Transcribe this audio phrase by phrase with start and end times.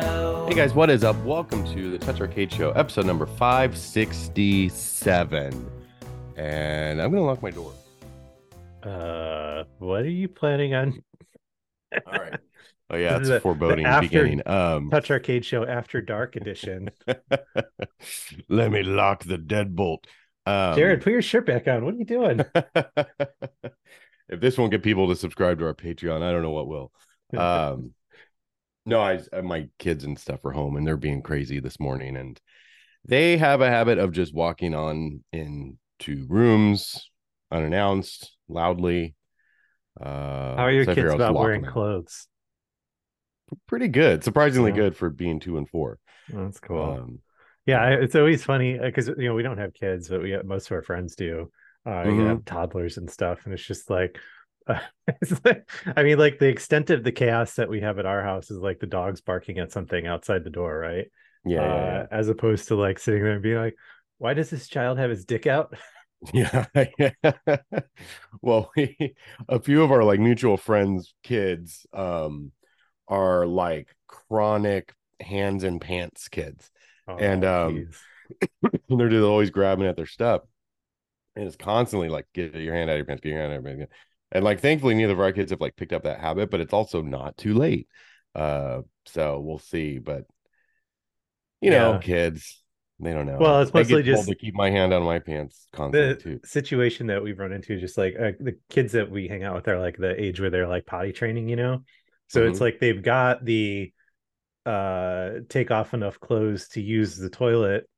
[0.00, 0.46] Show.
[0.48, 1.16] Hey guys, what is up?
[1.24, 5.70] Welcome to the Touch Arcade Show, episode number 567.
[6.36, 7.72] And I'm going to lock my door.
[8.82, 11.02] Uh, what are you planning on?
[12.06, 12.38] All right.
[12.90, 14.42] Oh, yeah, it's is a a- foreboding the after- beginning.
[14.46, 16.90] Um, Touch Arcade Show After Dark Edition.
[18.48, 20.04] let me lock the deadbolt.
[20.46, 21.84] Um, Jared, put your shirt back on.
[21.84, 22.40] What are you doing?
[24.28, 26.92] if this won't get people to subscribe to our Patreon, I don't know what will.
[27.36, 27.92] Um,
[28.86, 32.16] no, I uh, my kids and stuff are home and they're being crazy this morning,
[32.16, 32.40] and
[33.04, 37.10] they have a habit of just walking on into rooms
[37.52, 39.16] unannounced, loudly.
[40.00, 40.06] Uh,
[40.56, 41.64] How are your so I figure kids about wearing out.
[41.64, 42.26] clothes?
[43.66, 44.76] Pretty good, surprisingly Yeah.
[44.76, 45.98] good for being two and four.
[46.28, 46.98] That's cool.
[46.98, 47.20] Um,
[47.66, 50.66] yeah, it's always funny because you know we don't have kids, but we got, most
[50.66, 51.50] of our friends do.
[51.86, 52.26] Uh, you Mhm.
[52.26, 54.18] have toddlers and stuff, and it's just like,
[54.66, 54.78] uh,
[55.44, 58.50] like, I mean, like the extent of the chaos that we have at our house
[58.50, 61.06] is like the dogs barking at something outside the door, right?
[61.44, 63.76] yeah, yeah, uh, as opposed to like sitting there and being like,
[64.18, 65.74] why does this child have his dick out?
[66.32, 66.66] Yeah.
[66.98, 67.10] yeah.
[68.40, 69.14] well, we,
[69.48, 72.52] a few of our like mutual friends' kids um
[73.08, 76.70] are like chronic hands and pants kids.
[77.06, 77.88] And, Oh, um.
[78.62, 80.42] And they're just always grabbing at their stuff.
[81.36, 83.58] And it's constantly like, get your hand out of your pants, get your hand out
[83.58, 83.92] of your pants.
[84.34, 86.72] And like thankfully neither of our kids have like picked up that habit, but it's
[86.72, 87.88] also not too late.
[88.34, 89.98] Uh so we'll see.
[89.98, 90.24] But
[91.60, 91.98] you know, Yeah.
[91.98, 92.62] kids,
[93.00, 93.38] they don't know.
[93.40, 96.40] Well, it's mostly just- to keep my hand of my pants constantly the too.
[96.44, 99.68] situation that we've run into, just like uh, the kids that we hang out with
[99.68, 101.84] are like the age where they're like potty training, you know.
[102.28, 102.64] So it's Mm-hmm.
[102.64, 103.92] like they've got the
[104.66, 107.88] uh take off enough clothes to use the toilet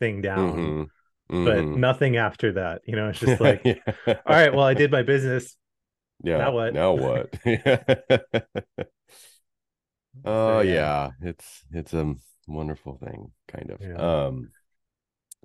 [0.00, 0.88] thing down,
[1.30, 1.44] Mhm.
[1.44, 1.76] but Mhm.
[1.76, 2.82] nothing after that.
[2.84, 3.74] You know, it's just like, Yeah.
[4.06, 5.56] all right, well, I did my business.
[6.22, 6.38] Yeah.
[6.38, 6.74] now what?
[6.74, 7.34] Now what?
[10.24, 12.14] oh yeah, it's it's a
[12.46, 13.80] wonderful thing, kind of.
[13.80, 13.96] Yeah.
[13.96, 14.50] Um.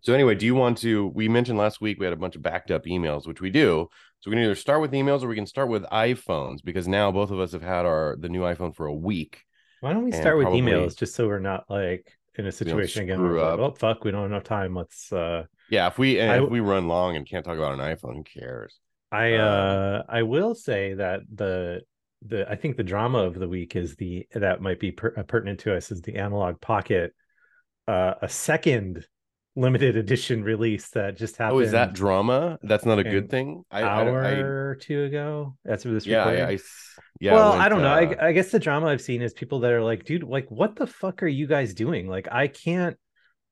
[0.04, 1.08] So anyway, do you want to?
[1.08, 3.88] We mentioned last week we had a bunch of backed up emails, which we do.
[4.20, 7.12] So we can either start with emails or we can start with iPhones because now
[7.12, 9.44] both of us have had our the new iPhone for a week.
[9.82, 13.22] Why don't we start with emails just so we're not like in a situation again?
[13.22, 14.76] Where like, oh fuck, we don't have enough time.
[14.76, 17.74] Let's uh Yeah, if we and I if we run long and can't talk about
[17.74, 18.80] an iPhone, who cares?
[19.12, 21.82] I Um, uh I will say that the
[22.26, 25.24] the I think the drama of the week is the that might be per, uh,
[25.24, 27.14] pertinent to us is the Analogue Pocket
[27.88, 29.06] uh a second
[29.56, 32.58] limited edition release that just happened Oh, is that drama?
[32.64, 33.64] That's not a good thing.
[33.72, 36.46] I, an I, hour I, or two ago that's for this yeah, recording.
[36.46, 36.60] I,
[37.20, 37.34] yeah.
[37.34, 37.90] well, I don't know.
[37.90, 40.50] uh, I, I guess the drama I've seen is people that are like, dude, like,
[40.50, 42.08] what the fuck are you guys doing?
[42.08, 42.98] Like, I can't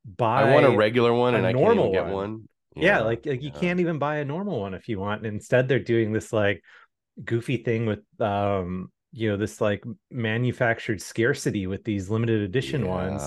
[0.06, 0.50] buy.
[0.50, 2.14] I want a regular one a and I can't get one.
[2.14, 2.50] one.
[2.82, 3.60] Yeah, like, like you yeah.
[3.60, 5.26] can't even buy a normal one if you want.
[5.26, 6.64] And instead, they're doing this like
[7.24, 13.24] goofy thing with um, you know, this like manufactured scarcity with these limited edition ones,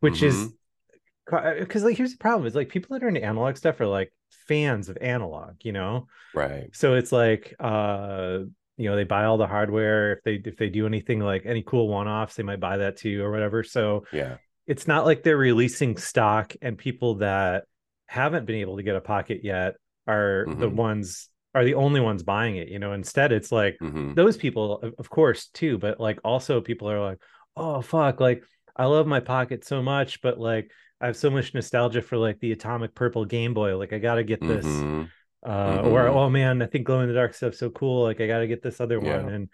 [0.00, 1.58] which is Mhm.
[1.58, 4.12] because like here's the problem is like people that are into analog stuff are like
[4.46, 6.06] fans of analog, you know.
[6.34, 6.68] right.
[6.72, 8.38] so it's like uh
[8.76, 11.62] you know they buy all the hardware if they if they do anything like any
[11.62, 14.36] cool one-offs they might buy that too or whatever so Yeah.
[14.66, 17.64] it's not like they're releasing stock and people that
[18.06, 19.74] haven't been able to get a pocket yet
[20.06, 20.74] are the Mhm.
[20.76, 24.82] ones are the only ones buying it you know instead it's like hmm those people
[24.98, 27.18] of- course too but like also people are like
[27.56, 28.42] oh fuck like
[28.76, 30.70] i love my pocket so much but like
[31.00, 34.24] i have so much nostalgia for like the atomic purple game boy like i gotta
[34.24, 35.08] get this Mhm.
[35.46, 36.14] uh or Mhm.
[36.14, 38.62] oh man i think glow in the dark stuff's so cool like i gotta get
[38.62, 39.22] this other Yeah.
[39.22, 39.48] one and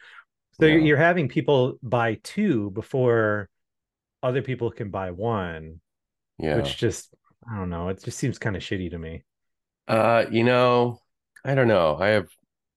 [0.58, 0.76] so Yeah.
[0.76, 3.48] you're having people buy two before
[4.22, 5.80] other people can buy one
[6.38, 6.56] Yeah.
[6.56, 7.14] which just
[7.48, 9.22] i don't know it just seems kind of shitty to me
[9.88, 11.00] Uh, you know,
[11.44, 11.96] I don't know.
[11.98, 12.28] I have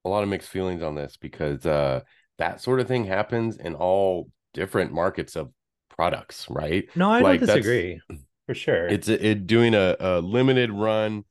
[0.06, 2.02] a lot of mixed feelings on this because uh
[2.40, 5.52] that sort of thing happens in all different markets of
[5.90, 6.86] products, right?
[6.96, 8.02] no i Like, don't disagree
[8.46, 11.24] for sure It's it doing a, a limited run,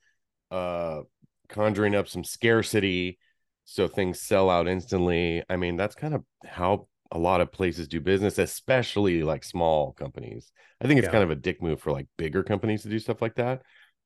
[0.50, 1.02] uh
[1.48, 3.18] conjuring up some scarcity
[3.66, 5.42] so things sell out instantly.
[5.50, 9.92] I mean, that's kind of how a lot of places do business, especially like small
[9.92, 10.52] companies.
[10.80, 11.12] I think it's Yeah.
[11.12, 13.62] kind of a dick move for like bigger companies to do stuff like that.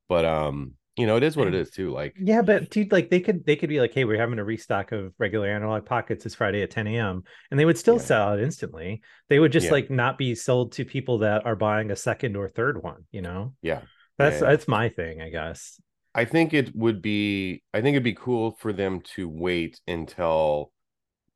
[0.09, 1.91] But um you know, it is what it is too.
[1.93, 4.45] Like, Yeah, but dude, like they could they could be like, hey, we're having a
[4.45, 7.25] restock of regular Analogue Pockets this Friday at 10 a.m.
[7.51, 8.01] and they would still Yeah.
[8.01, 9.03] sell out instantly.
[9.29, 9.71] They would just Yeah.
[9.71, 13.21] like not be sold to people that are buying a second or third one, you
[13.21, 13.55] know?
[13.63, 13.83] yeah,
[14.19, 15.81] That's that's my thing, I guess.
[16.15, 20.73] I think it would be I think it'd be cool for them to wait until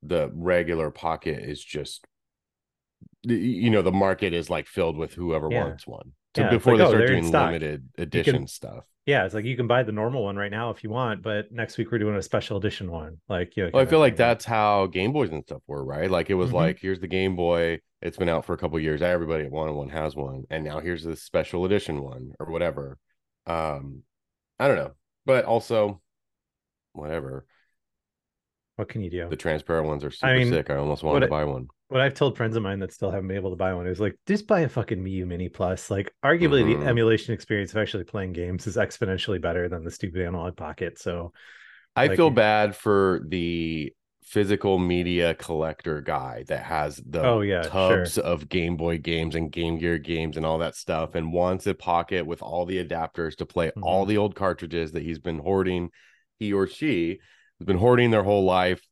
[0.03, 2.05] the regular pocket is just
[3.23, 5.65] you know the market is like filled with whoever Yeah.
[5.65, 8.85] wants one to Yeah, before like, they oh, start doing limited edition stuff.
[9.07, 11.51] Yeah, it's like you can buy the normal one right now if you want, but
[11.51, 13.19] next week we're doing a special edition one.
[13.29, 16.11] Like, you know, Well, I feel like that's how Game Boys and stuff were, right?
[16.11, 16.55] Like it was Mhm.
[16.55, 17.81] like here's the Game Boy.
[18.03, 19.03] It's been out for a couple years.
[19.03, 22.47] Everybody at one and one has one, and now here's this special edition one or
[22.51, 22.99] whatever.
[23.47, 24.03] Um,
[24.59, 24.93] I don't know,
[25.27, 26.01] but also
[26.93, 27.47] whatever.
[28.81, 29.29] What can you do?
[29.29, 30.71] The transparent ones are super mean, sick.
[30.71, 31.69] I almost wanted I- to buy one.
[31.89, 34.01] what I've told friends of mine that still haven't been able to buy one is
[34.01, 35.91] like, just buy a fucking Miyoo Mini Plus.
[35.91, 36.81] Like, arguably, Mhm.
[36.81, 40.99] the emulation experience of actually playing games is exponentially better than the stupid Analogue Pocket.
[40.99, 41.35] So,
[41.95, 43.93] I Like- feel bad for the
[44.23, 49.53] physical media collector guy that has the Oh, yeah, tubs of Game Boy games and
[49.53, 53.37] Game Gear games and all that stuff and wants a pocket with all the adapters
[53.37, 54.09] to play all Mhm.
[54.09, 55.91] the old cartridges that he's been hoarding,
[56.39, 57.19] he or she
[57.61, 58.83] has been hoarding their whole life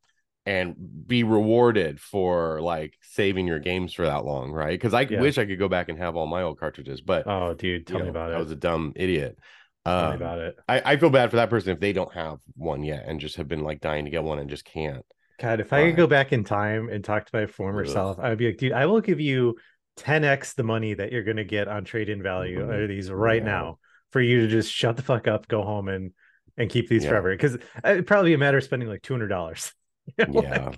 [0.46, 0.74] and
[1.06, 4.70] be rewarded for like saving your games for that long, right?
[4.78, 5.20] Because I Yeah.
[5.20, 7.98] wish I could go back and have all my old cartridges, but oh, dude, tell
[8.00, 8.36] me know, about it.
[8.36, 9.38] I was a dumb idiot.
[9.84, 10.56] tell me Um, about it.
[10.68, 13.36] I, I feel bad for that person if they don't have one yet and just
[13.36, 15.04] have been like dying to get one and just can't.
[15.38, 17.92] God, if I could go back in time and talk to my former Ugh.
[17.92, 19.56] self, I would be like, dude, I will give you
[19.96, 22.82] 10x the money that you're going to get on trade in value Mhm.
[22.82, 23.46] of these right Yeah.
[23.46, 23.78] now
[24.10, 26.12] for you to just shut the fuck up, go home and
[26.58, 27.10] and keep these Yeah.
[27.10, 27.31] forever.
[27.32, 29.72] Because it'd probably be a matter of spending like two hundred dollars.
[30.26, 30.72] Yeah.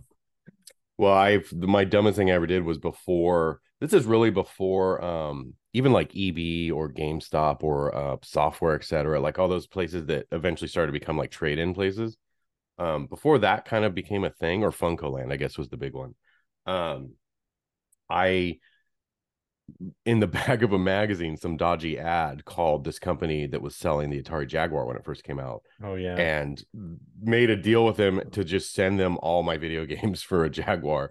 [0.99, 5.55] Well, I've my dumbest thing I ever did was before this is really before um
[5.73, 10.69] even like EB or GameStop or uh Software Etc., like all those places that eventually
[10.69, 12.17] started to become like trade-in places.
[12.79, 15.93] Um, before that kind of became a thing, or FuncoLand, I guess was the big
[15.95, 16.15] one.
[16.67, 17.13] Um,
[18.09, 18.59] I
[20.05, 24.11] in the back of a magazine, some dodgy ad called this company that was selling
[24.11, 26.17] the Atari Jaguar when it first came out Oh yeah.
[26.17, 26.63] and
[27.23, 30.51] made a deal with him to just send them all my video games for a
[30.51, 31.11] Jaguar.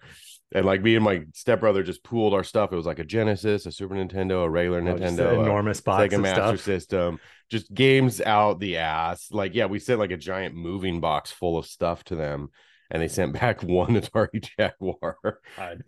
[0.52, 2.74] And like me and my stepbrother just pooled our stuff.
[2.74, 5.80] It was like a Genesis, a Super Nintendo, a regular Oh, Nintendo, an a enormous
[5.80, 6.60] box Sega of Master stuff.
[6.62, 7.20] System,
[7.52, 9.28] just games out the ass.
[9.32, 12.50] Like, yeah, we sent like a giant moving box full of stuff to them,
[12.92, 15.40] and they sent back one Atari Jaguar.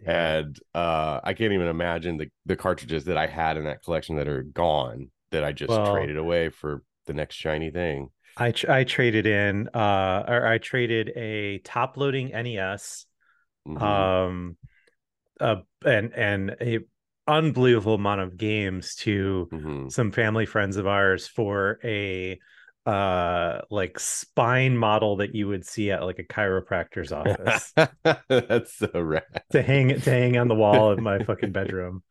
[0.06, 4.16] And uh, I can't even imagine the the cartridges that I had in that collection
[4.18, 8.10] that are gone that I just Well- traded away for the next shiny thing.
[8.38, 13.06] I tr- I traded in uh or I traded a top loading NES
[13.68, 13.82] Mhm.
[13.82, 14.58] um
[15.40, 16.80] uh and and a
[17.28, 19.92] unbelievable amount of games to Mhm.
[19.92, 22.40] some family friends of ours for a
[22.86, 27.72] uh like spine model that you would see at like a chiropractor's office
[28.28, 29.24] That's so rad.
[29.52, 32.02] to hang it to hang on the wall of my fucking bedroom.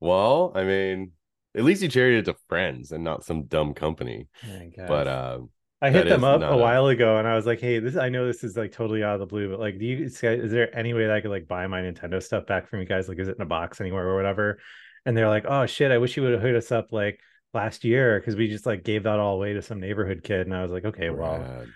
[0.00, 1.12] Well, I mean,
[1.56, 4.28] at least you traded it to friends and not some dumb company.
[4.76, 5.38] But uh,
[5.80, 8.10] I hit them up a a- while ago and I was like, hey, this I
[8.10, 10.76] know this is like totally out of the blue, but like do you is there
[10.76, 13.08] any way that I could like buy my Nintendo stuff back from you guys?
[13.08, 14.58] Like, is it in a box anywhere or whatever?
[15.06, 17.20] And they're like, oh shit, I wish you would have hit us up like
[17.54, 20.46] last year because we just like gave that all away to some neighborhood kid.
[20.46, 21.68] And I was like, okay, well, rad.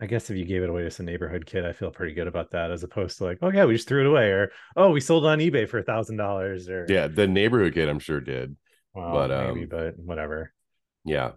[0.00, 2.26] I guess if you gave it away to some neighborhood kid, I feel pretty good
[2.26, 4.90] about that, as opposed to like, oh yeah, we just threw it away, or oh,
[4.90, 8.00] we sold it on eBay for a thousand dollars, or yeah, the neighborhood kid, I'm
[8.00, 8.56] sure did.
[8.94, 10.52] well, but, maybe, um, but whatever.
[11.04, 11.32] Yeah.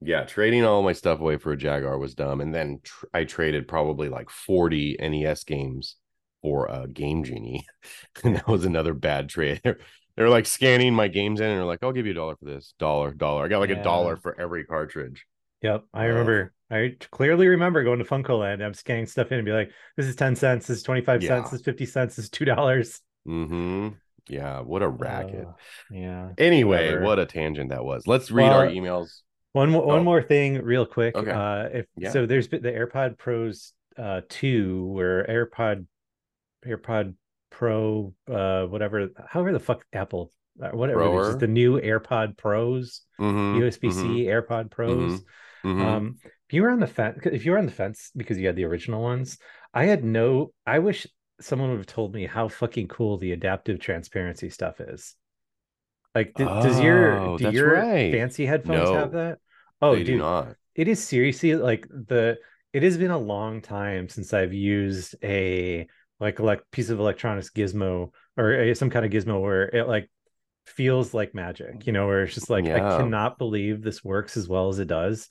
[0.00, 0.24] Yeah.
[0.24, 2.40] Trading all my stuff away for a Jaguar was dumb.
[2.40, 5.96] And then tr- I traded probably like 40 NES games
[6.42, 7.66] for a Game Genie.
[8.24, 9.62] and that was another bad trade.
[10.16, 12.44] They're like scanning my games in and they're like, I'll give you a dollar for
[12.44, 12.74] this.
[12.78, 13.44] Dollar, dollar.
[13.44, 15.26] I got like a dollar for every cartridge.
[15.62, 16.52] Yep, I remember.
[16.70, 18.64] I clearly remember going to FuncoLand.
[18.64, 20.66] I'm scanning stuff in and be like, "This is ten cents.
[20.66, 21.50] This is twenty five cents.
[21.50, 22.16] This is fifty cents.
[22.16, 23.88] This is two dollars." Mm-hmm.
[24.28, 24.60] Yeah.
[24.60, 25.46] What a racket.
[25.46, 25.52] Uh,
[25.90, 26.30] yeah.
[26.38, 27.04] anyway, whatever.
[27.04, 28.06] what a tangent that was.
[28.06, 29.20] Let's read our emails.
[29.52, 30.04] One more, one Oh.
[30.04, 31.14] more thing, real quick.
[31.14, 31.30] Okay.
[31.30, 32.10] Uh, if Yeah.
[32.10, 35.86] so, there's the AirPod Pros uh two where AirPod
[36.66, 37.14] AirPod
[37.52, 40.32] Pro uh whatever however the fuck Apple
[40.62, 45.22] uh, whatever it is, the new AirPod Pros Mhm, USB C AirPod Pros.
[45.64, 45.96] mhm.
[45.96, 48.46] Um, if you were on the fence, if you were on the fence because you
[48.46, 49.38] had the original ones,
[49.74, 50.52] I had no.
[50.66, 51.06] I wish
[51.40, 55.14] someone would have told me how fucking cool the adaptive transparency stuff is.
[56.14, 58.10] Like, d- does your Oh, do your right.
[58.10, 59.38] fancy headphones have that?
[59.80, 60.56] Oh, they do dude, not.
[60.74, 62.38] it is seriously like the.
[62.72, 65.86] It has been a long time since I've used a
[66.22, 70.08] like elect piece of electronics gizmo or some kind of gizmo where it like
[70.66, 74.48] feels like magic, you know, where it's just like I cannot believe this works as
[74.48, 75.28] well as it does.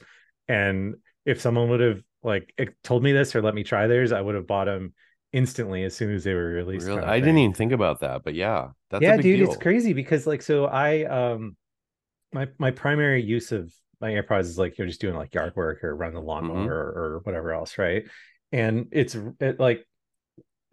[0.48, 0.96] And
[1.26, 4.36] if someone would have like told me this or let me try theirs, I would
[4.36, 4.94] have bought them
[5.34, 6.88] instantly as soon as they were released.
[6.88, 7.02] Really?
[7.02, 9.52] I didn't even think about that, but yeah, that's yeah, dude, deal.
[9.52, 11.56] it's crazy because like so I um
[12.34, 15.84] my my primary use of my AirPods is like you're just doing like yard work
[15.84, 16.68] or run the lawnmower Mhm.
[16.68, 18.04] or, or whatever else, right?
[18.52, 19.86] And it's it, like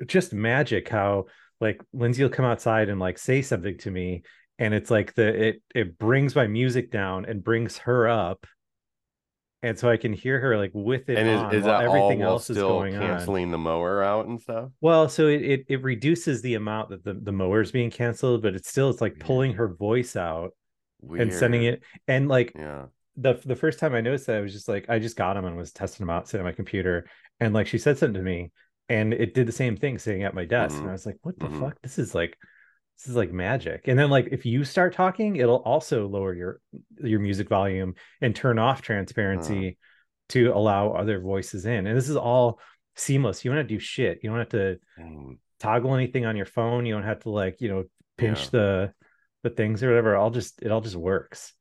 [0.07, 1.27] just magic how
[1.61, 4.23] like Lindsay will come outside and like say something to me,
[4.59, 8.47] and it's like the it it brings my music down and brings her up,
[9.63, 12.21] and so I can hear her like with it And on is, is that everything
[12.21, 13.03] while else is still going on.
[13.03, 14.71] canceling the mower out and stuff?
[14.81, 18.43] Well, so it, it it reduces the amount that the the mower is being canceled,
[18.43, 20.53] but it's still it's like pulling her voice out
[21.03, 22.87] and sending it and like Yeah.
[23.17, 25.45] the the first time I noticed that I was just like I just got them
[25.45, 27.07] and was testing them out sitting at my computer
[27.41, 28.51] and like she said something to me
[28.89, 30.81] and it did the same thing sitting at my desk Mhm.
[30.81, 31.61] and I was like what the Mhm.
[31.61, 32.37] fuck this is like
[32.99, 36.61] this is like magic and then like if you start talking it'll also lower your
[36.99, 39.79] your music volume and turn off transparency
[40.31, 42.61] to allow other voices in and this is all
[42.97, 45.39] seamless you don't have to do shit you don't have to Dang.
[45.61, 47.85] toggle anything on your phone you don't have to like you know
[48.17, 48.51] pinch Yeah.
[48.53, 48.95] the
[49.45, 51.53] the things or whatever all just it all just works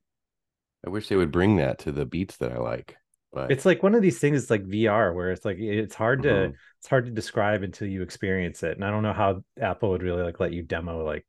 [0.86, 2.96] I wish they would bring that to the beats that I like.
[3.32, 6.24] But it's like one of these things it's like vr where it's like it's hard
[6.24, 6.56] to Mhm.
[6.80, 10.04] it's hard to describe until you experience it and i don't know how apple would
[10.04, 11.26] really like let you demo like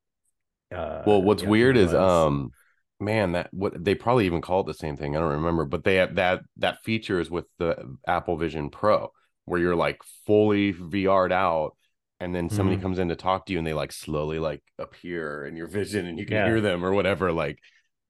[0.75, 2.53] uh well, what's weird is um
[3.01, 5.17] man, that what they probably even call it the same thing.
[5.17, 9.13] I don't remember, but they have that that feature is with the Apple Vision Pro
[9.45, 11.73] where you're like fully VR'd out
[12.21, 12.83] and then somebody Mhm.
[12.83, 16.07] comes in to talk to you and they like slowly like appear in your vision
[16.07, 16.45] and you can Yeah.
[16.45, 17.33] hear them or whatever.
[17.33, 17.59] Like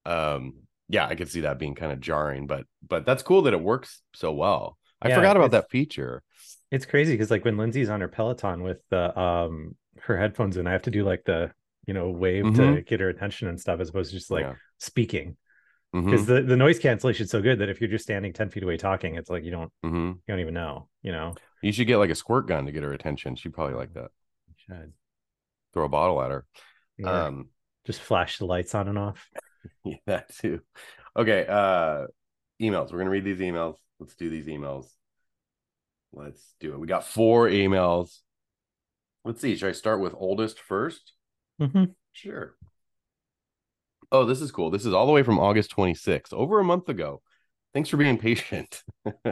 [0.07, 0.54] um
[0.88, 3.61] yeah, I could see that being kind of jarring, but but that's cool that it
[3.61, 4.78] works so well.
[5.00, 6.23] I Yeah, forgot about that feature.
[6.71, 10.68] it's crazy because like when lindsay's on her peloton with the um her headphones and
[10.68, 11.50] i have to do like the
[11.87, 12.87] you know wave to Mhm.
[12.87, 14.54] get her attention and stuff as opposed to just like Yeah.
[14.78, 15.37] speaking
[15.92, 18.62] because the, the noise cancellation is so good that if you're just standing 10 feet
[18.62, 20.14] away talking it's like you don't mhm.
[20.14, 22.83] you don't even know you know You should get like a squirt gun to get
[22.83, 23.35] her attention.
[23.37, 24.11] She'd probably like that.
[24.57, 24.92] should
[25.73, 26.45] Throw a bottle at her.
[27.02, 27.49] Or Um,
[27.85, 29.28] just flash the lights on and off
[29.84, 30.60] yeah, that too.
[31.16, 32.06] Okay, uh
[32.60, 32.92] emails.
[32.92, 33.76] We're gonna read these emails.
[33.98, 34.86] Let's do these emails.
[36.12, 36.80] Let's do it.
[36.80, 38.18] We got four emails.
[39.24, 39.56] Let's see.
[39.56, 41.12] Should I start with oldest first?
[41.60, 41.94] Mhm.
[42.12, 42.56] Sure.
[44.10, 44.70] Oh, this is cool.
[44.70, 47.20] This is all the way from August 26th, over a month ago.
[47.74, 48.82] Thanks for being patient.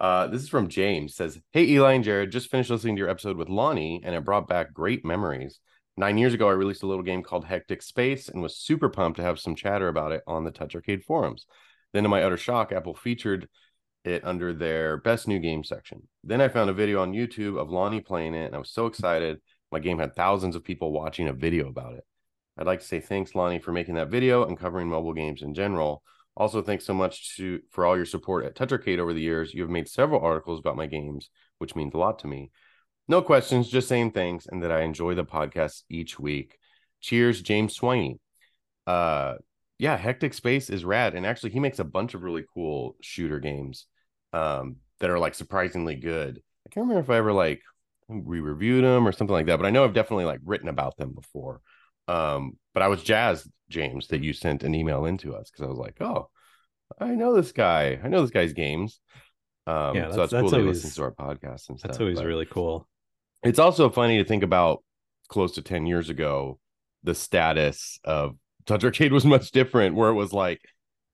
[0.00, 1.14] uh, this is from James.
[1.14, 4.24] Says, Hey Eli and Jared, just finished listening to your episode with Lonnie, and it
[4.24, 5.58] brought back great memories.
[5.98, 9.16] Nine years ago, I released a little game called Hectic Space and was super pumped
[9.16, 11.44] to have some chatter about it on the Touch Arcade forums.
[11.92, 13.48] Then, to my utter shock, Apple featured
[14.04, 16.06] it under their best new game section.
[16.22, 18.86] Then I found a video on YouTube of Lonnie playing it, and I was so
[18.86, 19.40] excited.
[19.72, 22.04] My game had thousands of people watching a video about it.
[22.56, 25.52] I'd like to say thanks, Lonnie, for making that video and covering mobile games in
[25.52, 26.04] general.
[26.36, 29.52] Also, thanks so much to for all your support at Touch Arcade over the years.
[29.52, 31.28] You have made several articles about my games,
[31.58, 32.52] which means a lot to me.
[33.08, 36.58] No questions, just saying thanks, and that I enjoy the podcast each week.
[37.00, 38.18] Cheers, James Swiney.
[38.86, 39.36] Uh,
[39.78, 43.38] yeah, Hectic Space is rad, and actually, he makes a bunch of really cool shooter
[43.40, 43.86] games,
[44.32, 46.42] um, that are like surprisingly good.
[46.66, 47.62] I can't remember if I ever like
[48.08, 50.96] we reviewed them or something like that, but I know I've definitely like written about
[50.96, 51.60] them before.
[52.08, 55.68] Um, but I was jazzed, James, that you sent an email into us because I
[55.68, 56.28] was like, oh,
[56.98, 58.00] I know this guy.
[58.02, 59.00] I know this guy's games.
[59.66, 61.82] Um, Yeah, so that's- that's, cool that's always- listens to our podcast and stuff.
[61.82, 62.88] that's always but- really cool
[63.42, 64.82] it's also funny to think about
[65.28, 66.58] close to 10 years ago
[67.02, 70.60] the status of touch arcade was much different where it was like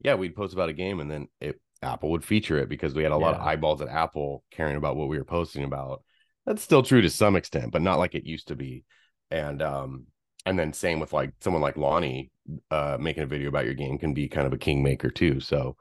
[0.03, 3.03] yeah we'd post about a game and then it apple would feature it because we
[3.03, 6.03] had a lot of eyeballs at apple caring about what we were posting about.
[6.47, 8.85] That's still true to some extent but not like it used to be.
[9.31, 10.07] And um
[10.47, 12.31] and then same with like someone like lonnie
[12.71, 15.77] uh making a video about your game can be kind of a kingmaker too so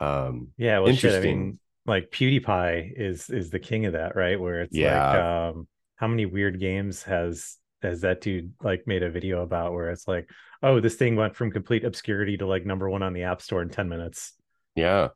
[0.00, 1.38] um yeah well shit, i Interesting.
[1.38, 4.38] mean like pewdiepie is is the king of that right?
[4.38, 5.66] Where it's like um
[5.98, 10.08] how many weird games has has that dude like made a video about where it's
[10.08, 10.28] like
[10.62, 13.62] oh this thing went from complete obscurity to like number one on the app store
[13.62, 14.32] in 10 minutes
[14.74, 15.08] yeah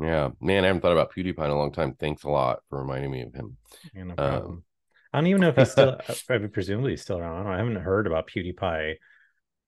[0.00, 2.80] yeah man i haven't thought about pewdiepie in a long time thanks a lot for
[2.80, 3.56] reminding me of him
[3.94, 4.64] Yeah, no Um.
[5.12, 5.98] I don't even know if he's still.
[6.52, 7.32] Presumably he's still around.
[7.32, 8.94] I, don't know, I haven't heard about PewDiePie.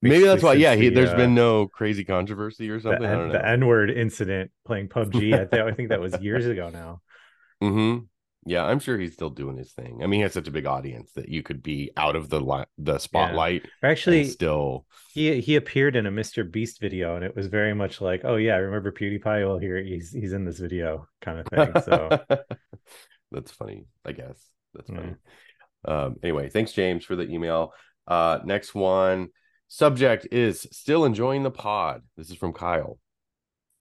[0.00, 0.54] Maybe that's why.
[0.54, 3.04] Yeah, since he, the, there's uh, been no crazy controversy or the, something.
[3.04, 3.32] I don't know.
[3.34, 5.34] the N-word incident playing PUBG.
[5.34, 7.00] I, th- I think that was years ago now.
[7.60, 7.98] hmm
[8.44, 10.00] Yeah, I'm sure he's still doing his thing.
[10.02, 12.40] I mean, he has such a big audience that you could be out of the
[12.40, 14.84] li- the spotlight Or Actually, still.
[15.14, 16.50] he he appeared in a Mr.
[16.50, 19.46] Beast video, and it was very much like, oh yeah, I remember PewDiePie.
[19.46, 21.82] Well, here he's he's in this video, kind of thing.
[21.84, 22.18] So
[23.30, 23.86] that's funny.
[24.04, 24.38] I guess
[24.74, 24.96] that's Yeah.
[24.96, 25.14] funny.
[25.84, 26.16] Um.
[26.22, 27.72] Anyway, thanks James for the email.
[28.06, 28.40] Uh.
[28.44, 29.28] Next one.
[29.68, 32.02] Subject is still enjoying the pod.
[32.16, 32.98] This is from Kyle.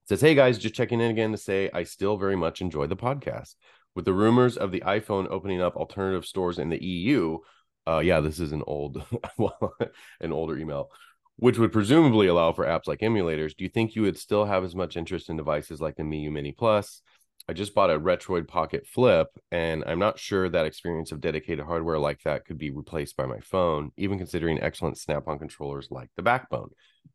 [0.06, 2.96] says, Hey guys, just checking in again to say I still very much enjoy the
[2.96, 3.56] podcast.
[3.96, 7.40] With the rumors of the iPhone opening up alternative stores in the EU,
[7.88, 9.04] uh, yeah, this is an old,
[9.38, 9.74] well,
[10.20, 10.90] an older email,
[11.38, 13.56] which would presumably allow for apps like emulators.
[13.56, 16.32] Do you think you would still have as much interest in devices like the Miyoo
[16.32, 17.02] Mini Plus?
[17.50, 21.66] I just bought a Retroid Pocket Flip, and I'm not sure that experience of dedicated
[21.66, 26.10] hardware like that could be replaced by my phone, even considering excellent Snap-on controllers like
[26.16, 26.70] the Backbone.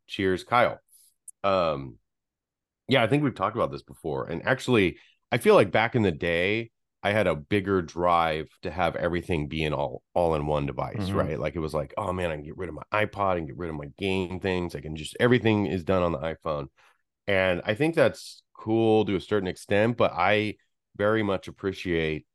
[0.07, 0.79] Cheers, Kyle.
[1.43, 1.95] Um,
[2.89, 4.97] yeah, I think we've talked about this before, and actually,
[5.31, 6.71] I feel like back in the day,
[7.03, 11.09] I had a bigger drive to have everything be in all all in one device,
[11.09, 11.13] Mhm.
[11.13, 11.39] right?
[11.39, 13.57] Like it was like, oh man, I can get rid of my iPod and get
[13.57, 14.75] rid of my game things.
[14.75, 16.67] I can just everything is done on the iPhone.
[17.27, 20.55] And I think that's cool to a certain extent, but I
[20.95, 22.25] very much appreciate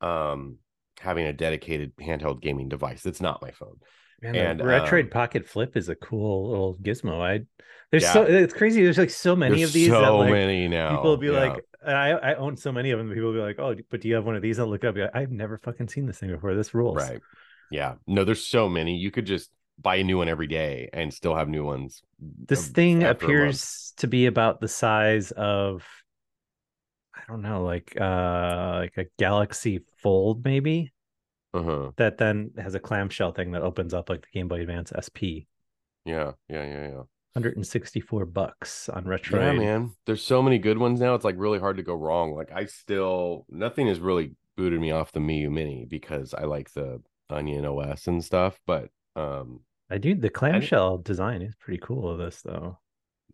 [0.00, 0.58] um
[1.00, 3.02] having a dedicated handheld gaming device.
[3.02, 3.78] That's not my phone.
[4.20, 7.20] Man, And, the Retroid um, Pocket Flip is a cool little gizmo.
[7.20, 7.44] I
[7.90, 8.82] there's so it's crazy.
[8.82, 10.90] There's like so many There's of these so that like many now.
[10.96, 11.32] people will be Yeah.
[11.54, 13.08] like, I I own so many of them.
[13.08, 14.58] People will be like, oh, but do you have one of these?
[14.58, 14.96] I'll look up.
[14.96, 16.54] like, I've never fucking seen this thing before.
[16.54, 16.96] This rules.
[16.96, 17.20] Right.
[17.70, 17.94] Yeah.
[18.06, 18.96] No, there's so many.
[18.96, 22.02] You could just buy a new one every day and still have new ones.
[22.18, 23.22] This um, thing after a month.
[23.24, 25.84] appears to be about the size of
[27.14, 30.92] I don't know, like uh like a Galaxy Fold maybe
[31.54, 31.92] Uh-huh.
[31.96, 35.48] that then has a clamshell thing that opens up like the Game Boy Advance SP.
[36.04, 36.32] Yeah.
[36.48, 36.64] Yeah.
[36.64, 36.88] Yeah.
[36.88, 37.02] Yeah.
[37.44, 39.40] 164 bucks on retro.
[39.40, 39.92] Yeah, man.
[40.06, 41.14] There's so many good ones now.
[41.14, 42.34] It's like really hard to go wrong.
[42.34, 46.72] Like I still nothing has really booted me off the Miyoo Mini because I like
[46.72, 48.58] the Onion OS and stuff.
[48.66, 52.78] But um I do the clamshell design is pretty cool of this though.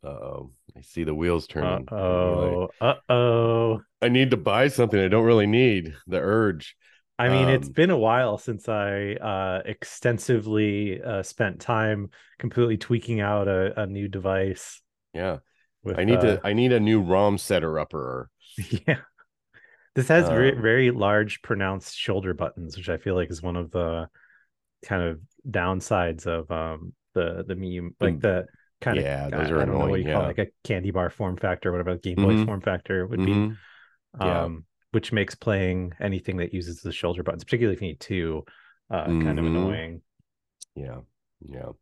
[0.04, 0.50] uh-oh.
[0.76, 1.88] I see the wheels Uh turning.
[1.90, 2.68] oh.
[2.80, 3.80] Uh oh.
[4.02, 5.94] I need to buy something I don't really need.
[6.06, 6.76] The urge.
[7.18, 13.20] I mean, it's been a while since I uh, extensively uh, spent time completely tweaking
[13.20, 14.80] out a, a new device.
[15.12, 15.38] Yeah.
[15.82, 18.30] With, I need uh, to I need a new ROM setter upper.
[18.86, 18.98] yeah.
[19.94, 23.56] This has very, Um, very large, pronounced shoulder buttons, which I feel like is one
[23.56, 24.08] of the
[24.84, 28.46] kind of downsides of um the the meme, like the
[28.80, 30.38] kind of yeah, I, those are I don't know what annoying, you call it, like
[30.38, 32.46] a candy bar form factor, whatever the Game Boy Mhm.
[32.46, 33.32] form factor would be.
[33.32, 33.56] Mhm.
[34.20, 34.48] Yeah.
[34.94, 38.44] Which makes playing anything that uses the shoulder buttons, particularly if you need two,
[38.90, 39.48] uh, kind of Mhm.
[39.48, 40.02] annoying.
[40.76, 41.00] Yeah.
[41.40, 41.72] Yeah.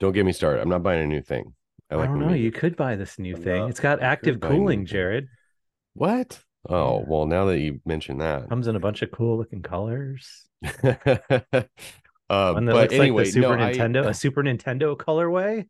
[0.00, 0.60] Don't get me started.
[0.62, 1.54] I'm not buying a new thing.
[1.90, 2.32] I I, like don't know.
[2.34, 3.60] You could buy this new I'm thing.
[3.62, 4.86] not- It's got active new cooling.
[4.86, 5.28] Jared.
[5.94, 6.40] What?
[6.68, 8.48] Oh, well, now that you mentioned that.
[8.48, 10.48] Comes in a bunch of cool looking colors.
[10.64, 15.68] uh, One that but looks anyway, like the Super no, Nintendo, a Super Nintendo colorway.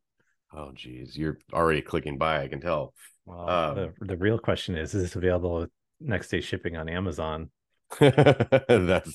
[0.54, 2.42] oh, geez, you're already clicking by.
[2.42, 2.94] I can tell.
[3.26, 6.88] Well, Um, the, the real question is: Is this available with next day shipping on
[6.88, 7.50] Amazon?
[8.00, 9.14] that's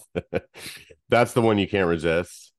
[1.09, 2.53] that's the one you can't resist.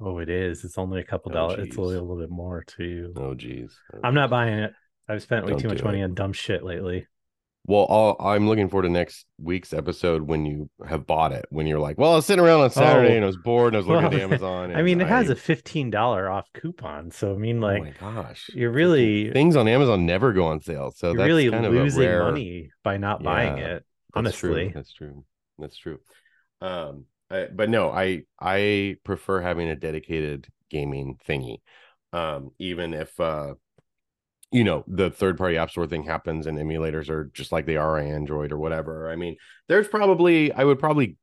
[0.00, 0.64] Oh, it is.
[0.64, 1.66] It's only a couple Oh, dollars.
[1.68, 3.12] It's only a little, bit more too.
[3.16, 3.76] Oh, geez.
[3.92, 4.72] Oh, I'm not buying it.
[5.08, 6.04] I've spent way Don't too much money it.
[6.04, 7.06] on dumb shit lately.
[7.70, 11.44] Well, I'll, I'm looking forward to next week's episode when you have bought it.
[11.50, 13.16] When you're like, well, I was sitting around on Saturday Oh.
[13.16, 14.74] and I was bored and I was looking Well, at Amazon.
[14.74, 17.84] I mean, it has I- a fifteen dollar off coupon, so I mean, like, oh
[17.84, 17.90] my
[18.22, 21.64] gosh, you're really things on Amazon never go on sale, so you're that's really kind
[21.68, 22.24] losing of a rare.
[22.24, 23.84] money by not buying Yeah, it.
[24.14, 24.56] That's true.
[24.56, 25.24] Honestly, That's true.
[25.58, 26.00] That's true.
[26.60, 31.58] Um, I, but no, I I prefer having a dedicated gaming thingy.
[32.12, 33.54] Um, even if uh,
[34.52, 37.76] you know, the third party app store thing happens and emulators are just like they
[37.76, 39.10] are on Android or whatever.
[39.10, 39.36] I mean,
[39.68, 41.16] there's probably I would probably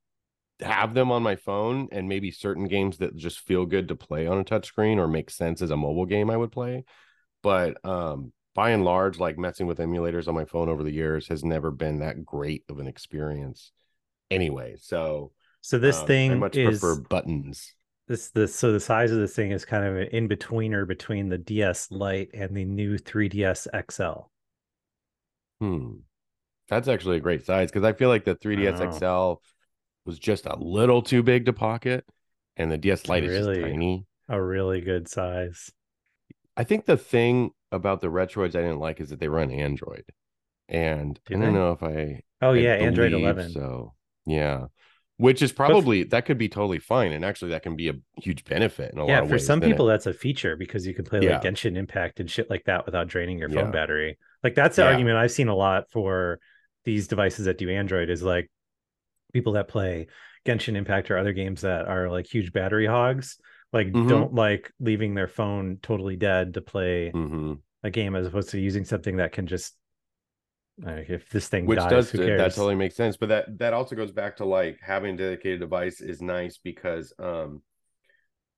[0.62, 4.26] have them on my phone and maybe certain games that just feel good to play
[4.28, 6.86] on a touchscreen or make sense as a mobile game I would play.
[7.44, 11.28] But um by and large, like messing with emulators on my phone over the years
[11.28, 13.72] has never been that great of an experience
[14.32, 14.78] anyway.
[14.80, 17.74] So so this um, I much is prefer buttons.
[18.08, 21.30] This this so the size of this thing is kind of an in betweener between
[21.30, 24.30] the DS Lite and the new 3DS XL.
[25.60, 25.98] Hmm.
[26.70, 28.92] That's actually a great size because I feel like the 3DS know.
[28.92, 29.42] XL
[30.06, 32.06] was just a little too big to pocket,
[32.58, 34.06] and the DS Lite is just tiny.
[34.30, 35.72] A really good size.
[36.56, 40.06] I think the thing about the Retroids I didn't like is that they run Android,
[40.70, 41.52] and I don't they?
[41.54, 42.24] know if I.
[42.42, 43.52] Oh I yeah, Android 11.
[43.54, 43.94] So
[44.26, 44.68] yeah,
[45.18, 48.44] which is probably that could be totally fine, and actually that can be a huge
[48.46, 49.46] benefit in a lot yeah, of for ways.
[49.46, 51.40] some Then it- people that's a feature because you can play like Yeah.
[51.40, 53.72] Genshin Impact and shit like that without draining your phone Yeah.
[53.72, 54.18] battery.
[54.44, 54.90] Like that's the Yeah.
[54.90, 56.40] argument I've seen a lot for
[56.86, 58.50] these devices that do Android is like
[59.34, 60.08] people that play
[60.46, 63.38] Genshin Impact or other games that are like huge battery hogs,
[63.74, 64.08] like Mhm.
[64.08, 67.60] don't like leaving their phone totally dead to play Mhm.
[67.84, 69.76] a game as opposed to using something that can just
[70.86, 73.96] uh, if this thing which dies, does that totally makes sense but that that also
[73.96, 77.62] goes back to like having a dedicated device is nice because um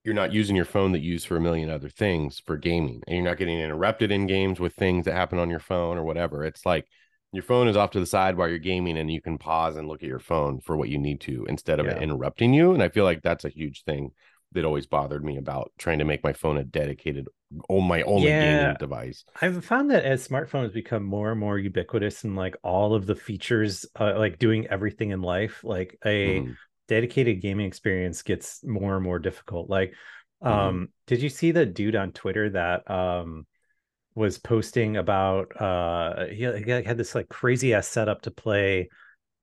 [0.03, 3.01] you're not using your phone that you use for a million other things for gaming
[3.07, 6.03] and you're not getting interrupted in games with things that happen on your phone or
[6.03, 6.85] whatever it's like
[7.31, 9.87] your phone is off to the side while you're gaming and you can pause and
[9.87, 11.99] look at your phone for what you need to instead of Yeah.
[11.99, 14.11] interrupting you and i feel like that's a huge thing
[14.53, 17.27] that always bothered me about trying to make my phone a dedicated
[17.69, 18.33] oh my only Yeah.
[18.33, 22.95] gaming device I've found that as smartphones become more and more ubiquitous and like all
[22.95, 26.57] of the features, uh, like doing everything in life, like a Mhm.
[26.87, 29.69] dedicated gaming experience gets more and more difficult.
[29.69, 29.95] Like,
[30.41, 30.89] um, Mhm.
[31.07, 33.47] did you see the dude on Twitter that um
[34.15, 38.89] was posting about uh he, he had this like crazy ass setup to play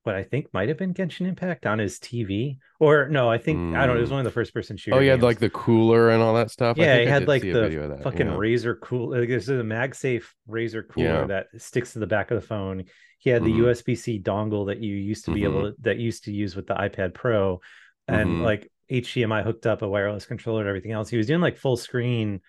[0.06, 3.74] what I think might have been Genshin Impact on his TV, or no, I think
[3.76, 3.94] I don't.
[3.94, 3.98] know.
[3.98, 4.12] It was Mm.
[4.12, 4.96] one of the first person shooter.
[4.96, 5.24] oh he had games.
[5.24, 7.50] like the cooler and all that stuff I Yeah, think he I had like the
[7.52, 8.32] that, fucking yeah.
[8.34, 9.10] Razer cool.
[9.10, 11.26] Like, this is a MagSafe Razer cooler Yeah.
[11.26, 12.84] that sticks to the back of the phone.
[13.18, 13.58] He had the Mhm.
[13.64, 15.56] USB-C dongle that you used to be Mm-hmm.
[15.58, 17.60] able to, that used to use with the iPad Pro,
[18.06, 18.42] and Mhm.
[18.42, 21.08] like HDMI hooked up a wireless controller and everything else.
[21.08, 22.40] He was doing like full screen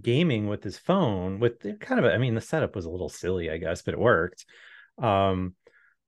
[0.00, 1.40] gaming with his phone.
[1.40, 3.94] With kind of, a, I mean, the setup was a little silly, I guess, but
[3.94, 4.44] it worked.
[4.98, 5.54] Um,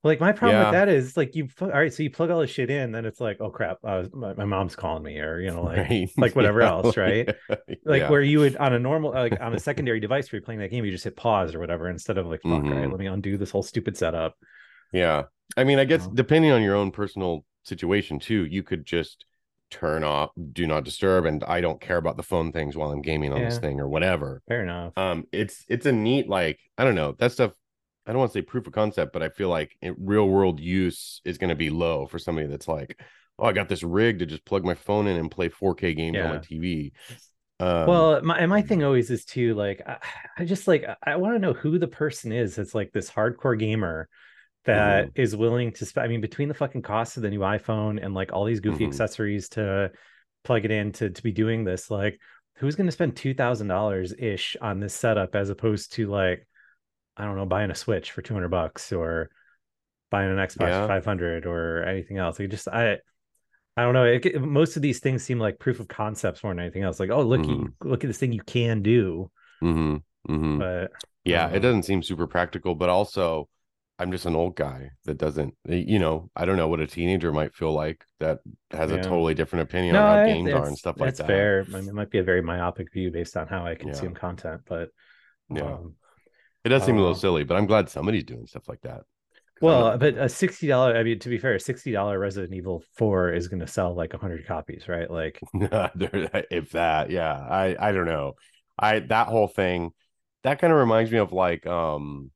[0.06, 0.60] like my problem Yeah.
[0.60, 3.04] with that is like you, all right, so you plug all this shit in, then
[3.04, 6.10] it's like, oh crap, uh, my, my mom's calling me, or you know, like right
[6.16, 7.28] like whatever Yeah, else, right?
[7.48, 10.44] like like where you would on a normal like on a secondary device where you're
[10.44, 12.90] playing that game you just hit pause or whatever instead of like fuck all right
[12.90, 14.36] let me undo this whole stupid setup
[14.92, 15.24] Yeah.
[15.56, 19.24] I mean, I guess depending on your own personal situation too, you could just
[19.70, 23.02] turn off do not disturb and I don't care about the phone things while I'm
[23.02, 24.42] gaming on this thing or whatever.
[24.48, 27.52] fair enough Um it's it's a neat like I don't know, that stuff
[28.06, 30.60] I don't want to say proof of concept, but I feel like in real world
[30.60, 33.00] use is going to be low for somebody that's like,
[33.38, 36.20] oh, I got this rig to just plug my phone in and play 4K games
[36.20, 36.92] on my TV.
[37.60, 39.98] Um, well my my thing always is too like i,
[40.38, 43.58] I just like i, want to know who the person is that's like this hardcore
[43.58, 44.08] gamer
[44.64, 48.04] that is willing to spend i mean between the fucking cost of the new iphone
[48.04, 48.88] and like all these goofy Mhm.
[48.88, 49.90] accessories to
[50.44, 52.18] plug it in to, to be doing this like
[52.56, 56.46] who's going to spend $2000 ish on this setup as opposed to like
[57.16, 59.30] i don't know buying a switch for 200 bucks or
[60.10, 60.86] buying an xbox Yeah.
[60.86, 62.38] 500 or anything else.
[62.38, 62.98] Like just i
[63.76, 64.04] i don't know.
[64.04, 66.98] It, most of these things seem like proof of concepts more than anything else.
[67.00, 67.48] Like oh look Mhm.
[67.48, 69.30] you look at this thing you can do.
[69.62, 70.58] Mhm, mhm.
[70.58, 70.92] but
[71.24, 73.48] yeah it doesn't seem super practical but also
[73.98, 77.32] i'm just an old guy that doesn't you know i don't know what a teenager
[77.32, 80.76] might feel like that has a totally different opinion no on how games are and
[80.78, 81.26] stuff like that's that.
[81.26, 81.64] fair.
[81.74, 83.76] I mean, it might be a very myopic view based on how i Yeah.
[83.76, 84.90] consume content but
[85.50, 85.62] yeah.
[85.62, 85.94] um,
[86.66, 89.02] it does seem a little uh, silly but i'm glad somebody's doing stuff like that.
[89.62, 93.48] Well but a $60 i mean to be fair a $60 resident evil 4 is
[93.48, 95.10] going to sell like 100 copies right?
[95.10, 97.32] Like if that yeah.
[97.32, 98.34] I i don't know.
[98.78, 99.92] I that whole thing
[100.42, 102.30] that kind of reminds me of like um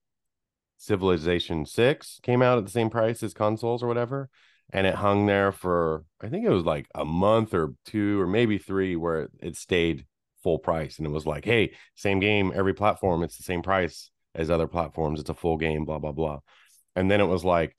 [0.79, 4.31] civilization 6 came out at the same price as consoles or whatever
[4.73, 8.27] and it hung there for i think it was like a month or two or
[8.27, 10.07] maybe three where it stayed
[10.43, 14.11] full price and it was like hey same game every platform it's the same price
[14.35, 16.41] as other platforms it's a full game blah blah blah.
[16.97, 17.77] And then it was like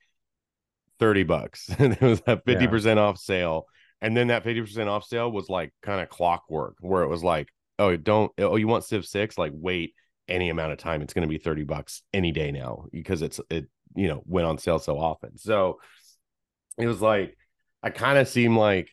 [1.00, 1.70] 30 bucks.
[1.78, 3.66] And it was a 50% off sale.
[4.02, 7.50] And then that 50% off sale was like kind of clockwork where it was like
[7.80, 9.94] oh don't oh you want civ 6 like wait
[10.28, 11.02] any amount of time.
[11.02, 14.48] It's going to be 30 bucks any day now because it's it you know went
[14.48, 15.38] on sale so often.
[15.38, 15.80] So
[16.78, 17.38] it was like
[17.84, 18.90] i kind of seem like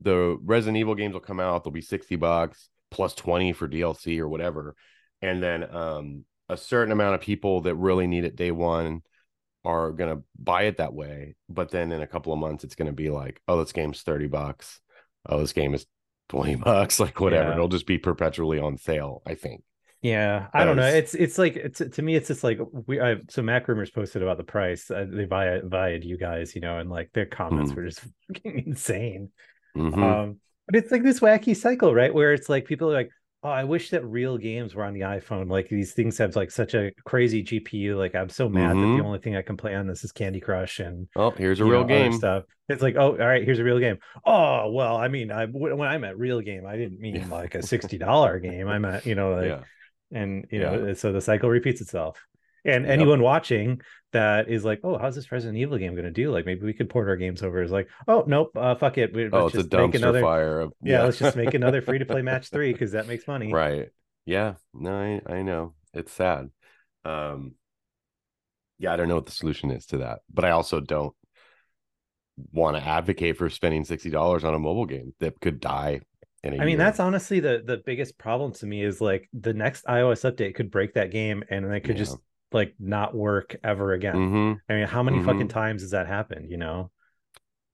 [0.00, 4.18] the resident evil games will come out they'll be 60 bucks plus 20 for dlc
[4.18, 4.74] or whatever.
[5.22, 9.02] And then um a certain amount of people that really need it day one
[9.64, 12.76] are going to buy it that way but then in a couple of months it's
[12.76, 14.80] going to be like oh this game's 30 bucks
[15.28, 15.86] oh this game is
[16.28, 17.54] 20 bucks like whatever Yeah.
[17.54, 19.62] it'll just be perpetually on sale i think
[20.02, 20.86] Yeah, I don't know.
[20.86, 23.00] It's it's like it's to me, it's just like we.
[23.00, 24.88] I, so MacRumors posted about the price.
[24.90, 27.76] Uh, they via via you guys, you know, and like their comments Mhm.
[27.76, 29.30] were just fucking insane.
[29.74, 29.96] Mhm.
[29.98, 32.14] Um, but it's like this wacky cycle, right?
[32.14, 33.10] Where it's like people are like,
[33.46, 35.48] "Oh, I wish that real games were on the iPhone.
[35.50, 37.96] Like these things have like such a crazy GPU.
[37.96, 38.92] Like I'm so mad that Mhm.
[38.92, 41.64] the only thing I can play on this is Candy Crush and oh here's a
[41.64, 42.44] real know, game stuff.
[42.68, 43.98] It's like, oh, all right, here's a real game.
[44.24, 47.62] Oh, well, I mean, I when I meant real game, I didn't mean like a
[47.62, 48.68] sixty dollar game.
[48.68, 49.64] I meant, you know, like yeah
[50.12, 50.70] and you Yeah.
[50.78, 52.24] know so the cycle repeats itself
[52.66, 52.92] and Yep.
[52.92, 53.80] anyone watching
[54.12, 56.30] that is like oh how's this resident evil game going to do?
[56.30, 57.62] Like maybe we could port our games over.
[57.62, 59.14] Is like oh nope uh fuck it.
[59.14, 62.06] We, oh it's a dumpster another fire of yeah, let's just make another free to
[62.06, 63.52] play match three because that makes money.
[63.52, 63.88] Right.
[64.24, 64.54] Yeah.
[64.74, 64.92] No
[65.26, 65.74] I, I know.
[65.94, 66.50] It's sad.
[67.04, 67.54] Um
[68.78, 71.14] yeah i don't know what the solution is to that but i also don't
[72.52, 76.00] want to advocate for spending $60 on a mobile game that could die
[76.44, 76.76] i mean year.
[76.76, 80.70] that's honestly the the biggest problem to me is like the next ios update could
[80.70, 82.04] break that game and then it could Yeah.
[82.04, 82.18] just
[82.56, 84.60] like not work ever again Mhm.
[84.68, 85.52] i mean how many fucking Mhm.
[85.52, 86.90] times has that happened you know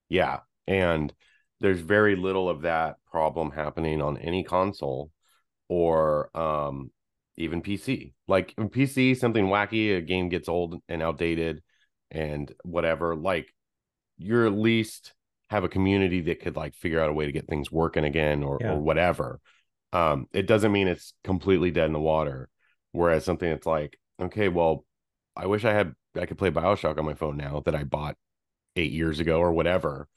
[0.09, 1.13] yeah and
[1.59, 5.11] there's very little of that problem happening on any console
[5.69, 6.91] or um
[7.35, 8.13] even PC.
[8.27, 11.63] Like in PC, something wacky, a game gets old and outdated
[12.11, 13.51] and whatever, like
[14.17, 15.13] you're at least
[15.49, 18.43] have a community that could like figure out a way to get things working again
[18.43, 18.73] or, Yeah.
[18.73, 19.39] or whatever.
[19.93, 22.49] Um, it doesn't mean it's completely dead in the water.
[22.91, 24.85] Whereas something that's like, okay, well,
[25.35, 28.15] I wish I had I could play Bioshock on my phone now that I bought
[28.75, 30.07] eight years ago or whatever.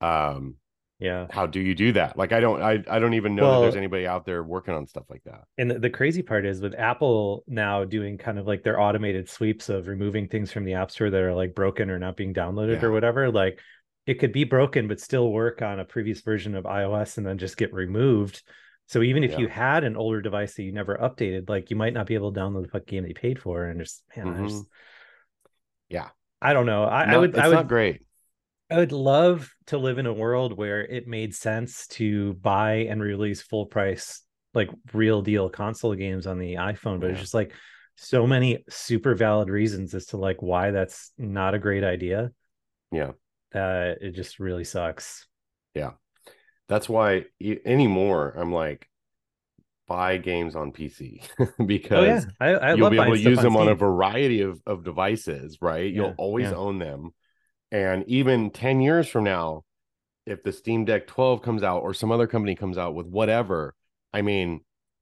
[0.00, 0.56] Um,
[0.98, 1.26] Yeah.
[1.30, 2.16] how do you do that?
[2.16, 4.86] Like I don't I, I don't even know that there's anybody out there working on
[4.86, 5.44] stuff like that.
[5.58, 9.28] And the, the crazy part is with Apple now doing kind of like their automated
[9.28, 12.34] sweeps of removing things from the App Store that are like broken or not being
[12.34, 12.86] downloaded Yeah.
[12.86, 13.30] or whatever.
[13.30, 13.60] Like
[14.06, 17.38] it could be broken but still work on a previous version of iOS and then
[17.38, 18.42] just get removed.
[18.90, 19.38] So even if Yeah.
[19.38, 22.32] you had an older device that you never updated, like you might not be able
[22.32, 23.64] to download the fucking game that you paid for.
[23.66, 24.48] And just man, I mm-hmm.
[24.48, 24.64] just.
[25.88, 26.08] Yeah.
[26.42, 26.82] I don't know.
[26.82, 28.02] I, I would it's I would not great.
[28.68, 33.00] I would love to live in a world where it made sense to buy and
[33.00, 34.22] release full price,
[34.54, 37.52] like real deal console games on the iPhone, but it's just like
[37.94, 42.32] so many super valid reasons as to like why that's not a great idea.
[42.90, 43.12] Yeah.
[43.52, 45.28] That it just really sucks.
[46.70, 47.24] That's why
[47.66, 48.88] anymore I'm like
[49.88, 51.20] buy games on PC
[51.66, 54.62] because Oh yeah, I, I you'll be able to use them on a variety of,
[54.64, 55.92] of devices, right?
[55.92, 56.54] Yeah, You'll always yeah.
[56.54, 57.10] own them.
[57.72, 59.64] And even 10 years from now,
[60.26, 63.74] if the Steam Deck 12 comes out or some other company comes out with whatever,
[64.12, 64.60] I mean,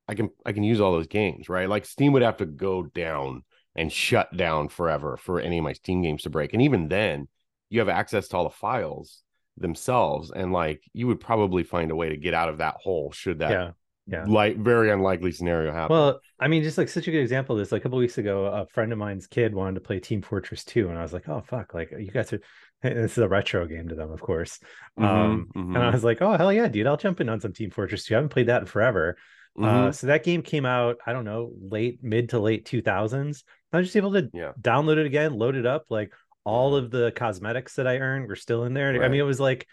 [0.08, 1.68] I can I can use all those games, right?
[1.68, 3.42] Like Steam would have to go down
[3.76, 6.54] and shut down forever for any of my Steam games to break.
[6.54, 7.28] And even then,
[7.68, 9.22] you have access to all the files
[9.60, 13.12] themselves and like you would probably find a way to get out of that hole
[13.12, 13.72] should that Yeah,
[14.06, 14.28] yeah.
[14.28, 15.94] like very unlikely scenario happen.
[15.94, 17.72] Well, I mean, just like such a good example of this.
[17.72, 20.64] Like a couple weeks ago, a friend of mine's kid wanted to play Team Fortress
[20.64, 22.40] 2, and I was like, "Oh fuck!" Like you guys are.
[22.80, 24.60] This is a retro game to them, of course.
[25.00, 26.86] Um, Mhm, and I was like, "Oh hell yeah, dude!
[26.86, 28.14] I'll jump in on some Team Fortress 2.
[28.14, 29.16] I haven't played that in forever."
[29.56, 33.42] mhm, Uh, so that game came out, I don't know, late mid to late 2000s.
[33.72, 34.52] I was just able to Yeah.
[34.60, 35.86] download it again, load it up.
[35.90, 36.12] Like
[36.48, 39.02] all of the cosmetics that I earned were still in there.
[39.02, 39.66] I mean, it was like,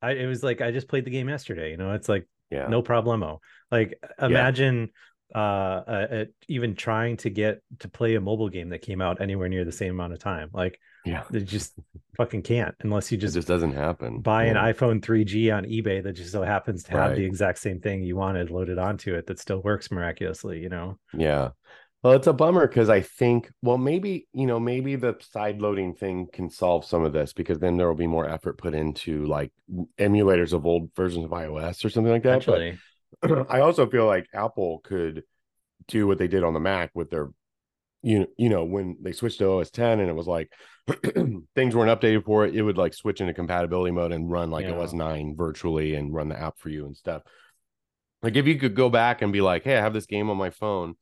[0.00, 1.72] I it was like I just played the game yesterday.
[1.72, 2.68] You know, it's like yeah.
[2.68, 3.38] no problemo.
[3.70, 4.90] Like imagine
[5.34, 9.20] uh, uh, uh, even trying to get to play a mobile game that came out
[9.20, 10.50] anywhere near the same amount of time.
[10.52, 11.24] Like Yeah.
[11.32, 11.74] it just
[12.16, 14.20] fucking can't unless you It just, just doesn't happen.
[14.20, 17.80] buy an iPhone 3G on eBay that just so happens to have the exact same
[17.80, 20.60] thing you wanted loaded onto it that still works miraculously.
[20.60, 20.98] You know.
[21.12, 21.50] Yeah.
[22.02, 25.94] Well, it's a bummer because I think, well, maybe, you know, maybe the side loading
[25.94, 29.26] thing can solve some of this because then there will be more effort put into
[29.26, 29.52] like
[29.98, 32.46] emulators of old versions of iOS or something like that.
[32.46, 32.78] But Actually,
[33.50, 35.24] I also feel like Apple could
[35.88, 37.30] do what they did on the Mac with their,
[38.02, 40.50] you you know, when they switched to OS 10 and it was like
[41.54, 44.64] things weren't updated for it, it would like switch into compatibility mode and run like
[44.64, 44.76] Yeah.
[44.76, 47.22] OS 9 virtually and run the app for you and stuff.
[48.22, 50.36] Like if you could go back and be like, hey, I have this game on
[50.36, 50.94] my phone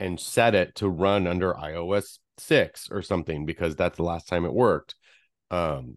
[0.00, 4.44] and set it to run under iOS 6 or something because that's the last time
[4.44, 4.94] it worked.
[5.50, 5.96] Um,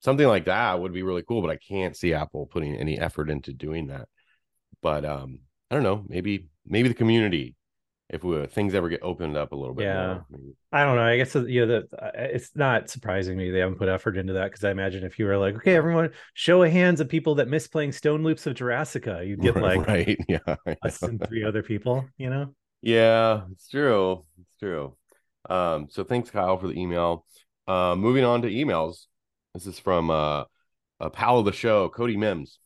[0.00, 3.30] something like that would be really cool, but I can't see Apple putting any effort
[3.30, 4.08] into doing that.
[4.82, 7.56] But um, I don't know, maybe maybe the community,
[8.08, 9.90] if we, things ever get opened up a little bit Yeah.
[9.90, 10.26] more.
[10.70, 11.02] I don't know.
[11.02, 14.16] I guess uh, you know that uh, it's not surprising me they haven't put effort
[14.18, 17.08] into that because I imagine if you were like, okay, everyone, show of hands of
[17.08, 21.22] people that miss playing Stone Loops of Jurassica, you'd get like right, yeah, us and
[21.24, 22.08] three other people.
[22.18, 22.54] You know.
[22.80, 24.24] Yeah, it's true.
[24.40, 24.96] It's true.
[25.48, 27.24] Um, so thanks, Kyle, for the email.
[27.66, 29.06] Uh, moving on to emails.
[29.54, 30.44] This is from uh,
[31.00, 32.58] a pal of the show, Cody Mims.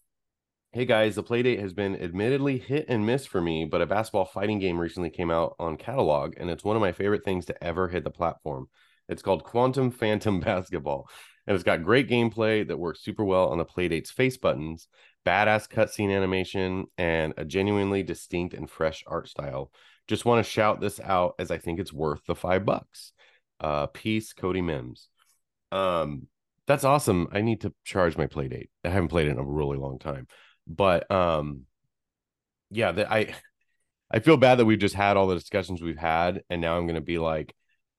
[0.72, 4.24] Hey guys, the Playdate has been admittedly hit and miss for me, but a basketball
[4.24, 7.64] fighting game recently came out on catalog, and it's one of my favorite things to
[7.64, 8.68] ever hit the platform.
[9.08, 11.08] It's called Quantum Phantom Basketball,
[11.46, 14.88] and it's got great gameplay that works super well on the Playdate's face buttons,
[15.26, 19.70] badass cutscene animation, and a genuinely distinct and fresh art style.
[20.08, 23.12] Just want to shout this out as I think it's worth the five bucks.
[23.60, 25.08] Uh, peace, Cody Mims.
[25.70, 26.26] Um,
[26.66, 27.28] that's awesome.
[27.32, 28.68] I need to charge my Playdate.
[28.84, 30.26] I haven't played it in a really long time,
[30.66, 31.62] but um,
[32.70, 33.34] yeah, the, I
[34.10, 36.86] I feel bad that we've just had all the discussions we've had, and now I'm
[36.86, 37.54] gonna be like,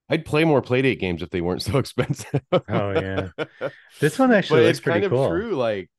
[0.10, 2.42] I'd play more playdate games if they weren't so expensive.
[2.52, 3.30] Oh, yeah.
[4.00, 5.28] This one but actually looks it's kind pretty of cool.
[5.30, 5.56] true.
[5.56, 5.90] Like,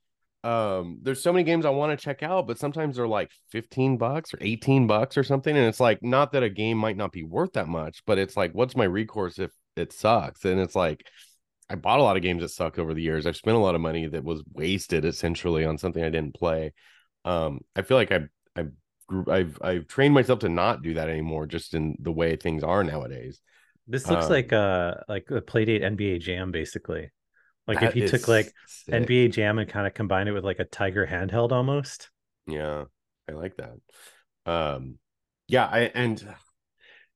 [0.44, 3.96] um, there's so many games I want to check out, but sometimes they're like 15
[3.98, 5.56] bucks or 18 bucks or something.
[5.56, 8.36] And it's like, not that a game might not be worth that much, but it's
[8.36, 10.44] like, what's my recourse if it sucks?
[10.44, 11.06] And it's like,
[11.70, 13.26] I bought a lot of games that sucked over the years.
[13.26, 16.72] I've spent a lot of money that was wasted essentially on something I didn't play.
[17.24, 18.20] Um, I feel like i
[18.56, 18.64] i
[19.30, 22.84] I've I've trained myself to not do that anymore, just in the way things are
[22.84, 23.40] nowadays.
[23.86, 27.10] This looks Um, like a like a Playdate NBA Jam basically.
[27.66, 28.92] Like That if you took like sick.
[28.92, 32.10] NBA Jam and kind of combined it with like a Tiger handheld almost.
[32.46, 32.84] Yeah,
[33.28, 33.76] I like that.
[34.50, 34.98] Um,
[35.48, 36.24] yeah, I and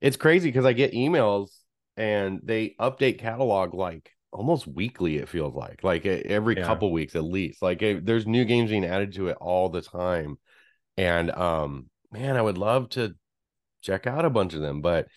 [0.00, 1.50] it's crazy because I get emails
[1.96, 5.18] and they update catalog like almost weekly.
[5.18, 6.64] It feels like like every Yeah.
[6.66, 7.62] couple weeks at least.
[7.62, 10.38] Like eh, there's new games being added to it all the time,
[10.96, 13.14] and um, man, I would love to
[13.82, 15.08] check out a bunch of them, but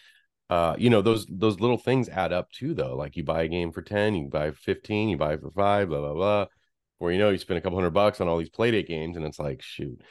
[0.52, 2.96] uh, you know those those little things add up too, though.
[2.96, 6.02] Like you buy a game for ten, you buy fifteen, you buy for five, blah
[6.02, 6.46] blah blah.
[7.00, 9.26] Or you know you spend a couple hundred bucks on all these playdate games, and
[9.26, 10.02] it's like shoot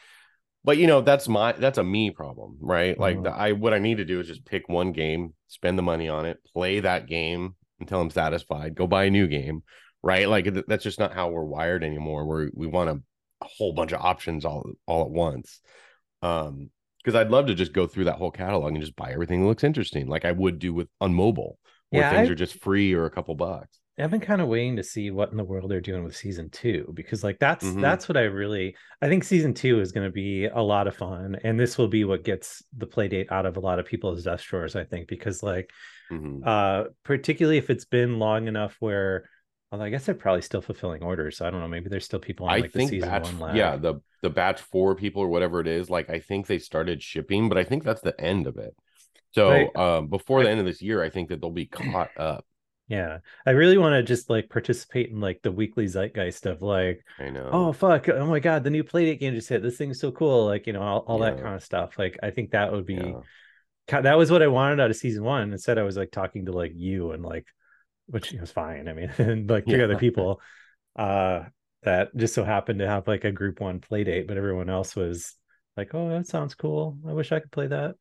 [0.65, 3.25] but you know that's my that's a me problem right like Mhm.
[3.25, 6.09] the, i what i need to do is just pick one game spend the money
[6.09, 9.63] on it play that game until i'm satisfied go buy a new game
[10.03, 13.01] right like th- that's just not how we're wired anymore where we want a,
[13.43, 15.61] a whole bunch of options all all at once
[16.23, 16.71] um
[17.03, 19.47] because i'd love to just go through that whole catalog and just buy everything that
[19.49, 21.59] looks interesting like i would do with on mobile
[21.91, 24.49] where Yeah, things I- are just free or a couple bucks I've been kind of
[24.49, 27.67] waiting to see what in the world they're doing with season two because like that's
[27.67, 27.83] Mhm.
[27.83, 30.97] that's what I really I think season two is going to be a lot of
[30.97, 34.25] fun and this will be what gets the Playdate out of a lot of people's
[34.25, 35.71] desk drawers I think because like
[36.11, 36.43] Mhm.
[36.45, 39.29] uh particularly if it's been long enough where
[39.73, 42.19] although I guess they're probably still fulfilling orders so I don't know maybe there's still
[42.19, 43.57] people on I like the think season batch, one lag.
[43.57, 47.03] yeah, the the batch four people or whatever it is, like I think they started
[47.03, 48.75] shipping, but I think that's the end of it.
[49.33, 52.45] So um before the end of this year, I think that they'll be caught up.
[52.89, 57.05] yeah I really want to just like participate in like the weekly zeitgeist of like
[57.19, 57.49] I know.
[57.53, 60.47] oh fuck oh my god the new playdate game just hit this thing's so cool
[60.47, 63.15] like you know all, all that kind of stuff like i think that would be
[63.91, 64.01] yeah.
[64.01, 66.53] that was what i wanted out of season one instead i was like talking to
[66.53, 67.47] like you and like
[68.11, 69.85] which was fine i mean and like three Yeah.
[69.85, 70.41] other people
[70.97, 71.45] uh
[71.85, 75.37] that just so happened to have like a group one Playdate but everyone else was
[75.77, 77.97] like oh that sounds cool i wish i could play that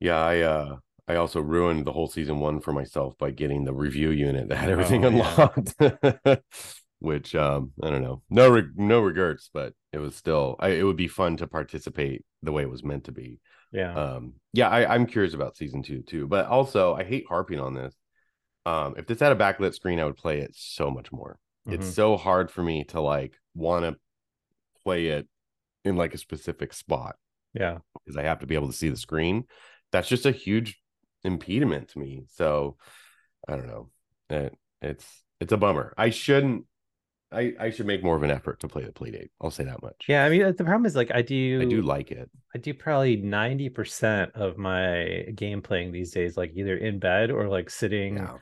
[0.00, 3.72] Yeah, I uh I also ruined the whole season one for myself by getting the
[3.74, 5.48] review unit that had everything Oh, yeah.
[5.58, 5.74] unlocked.
[7.00, 8.22] Which um I don't know.
[8.30, 12.24] No re- no regrets, but it was still I, it would be fun to participate
[12.42, 13.40] the way it was meant to be.
[13.72, 17.60] yeah um yeah I, i'm curious about season two too but also i hate harping
[17.60, 17.94] on this
[18.66, 21.38] um if this had a backlit screen i would play it so much more.
[21.66, 21.92] It's Mhm.
[21.92, 23.96] so hard for me to like want to
[24.82, 25.28] play it
[25.84, 27.16] in like a specific spot
[27.54, 27.78] yeah.
[28.04, 29.44] because i have to be able to see the screen.
[29.92, 30.78] That's just a huge
[31.24, 32.24] impediment to me.
[32.34, 32.76] So
[33.48, 33.90] i don't know.
[34.30, 35.06] It, it's
[35.40, 35.94] it's a bummer.
[35.96, 36.64] I shouldn't
[37.32, 39.82] i i should make more of an effort to play the Playdate i'll say that
[39.82, 42.58] much yeah i mean the problem is like i do i do like it I
[42.58, 47.68] do probably 90% of my game playing these days, like either in bed or like
[47.68, 48.38] sitting yeah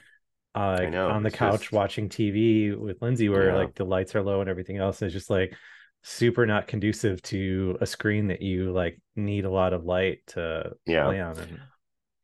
[0.55, 3.57] uh, know, on the couch just- watching TV with Lindsay, where Yeah.
[3.57, 5.55] like the lights are low and everything else is just like
[6.03, 10.73] super not conducive to a screen that you like need a lot of light to
[10.87, 11.05] Yeah.
[11.05, 11.37] play on.
[11.37, 11.59] And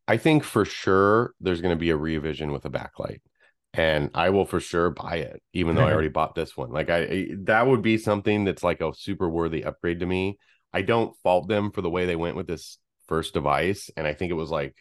[0.06, 3.20] I think for sure there's going to be a revision with a backlight,
[3.74, 6.70] and I will for sure buy it, even though I already bought this one.
[6.70, 10.38] Like I, that would be something that's like a super worthy upgrade to me.
[10.72, 14.14] I don't fault them for the way they went with this first device, and I
[14.14, 14.76] think it was like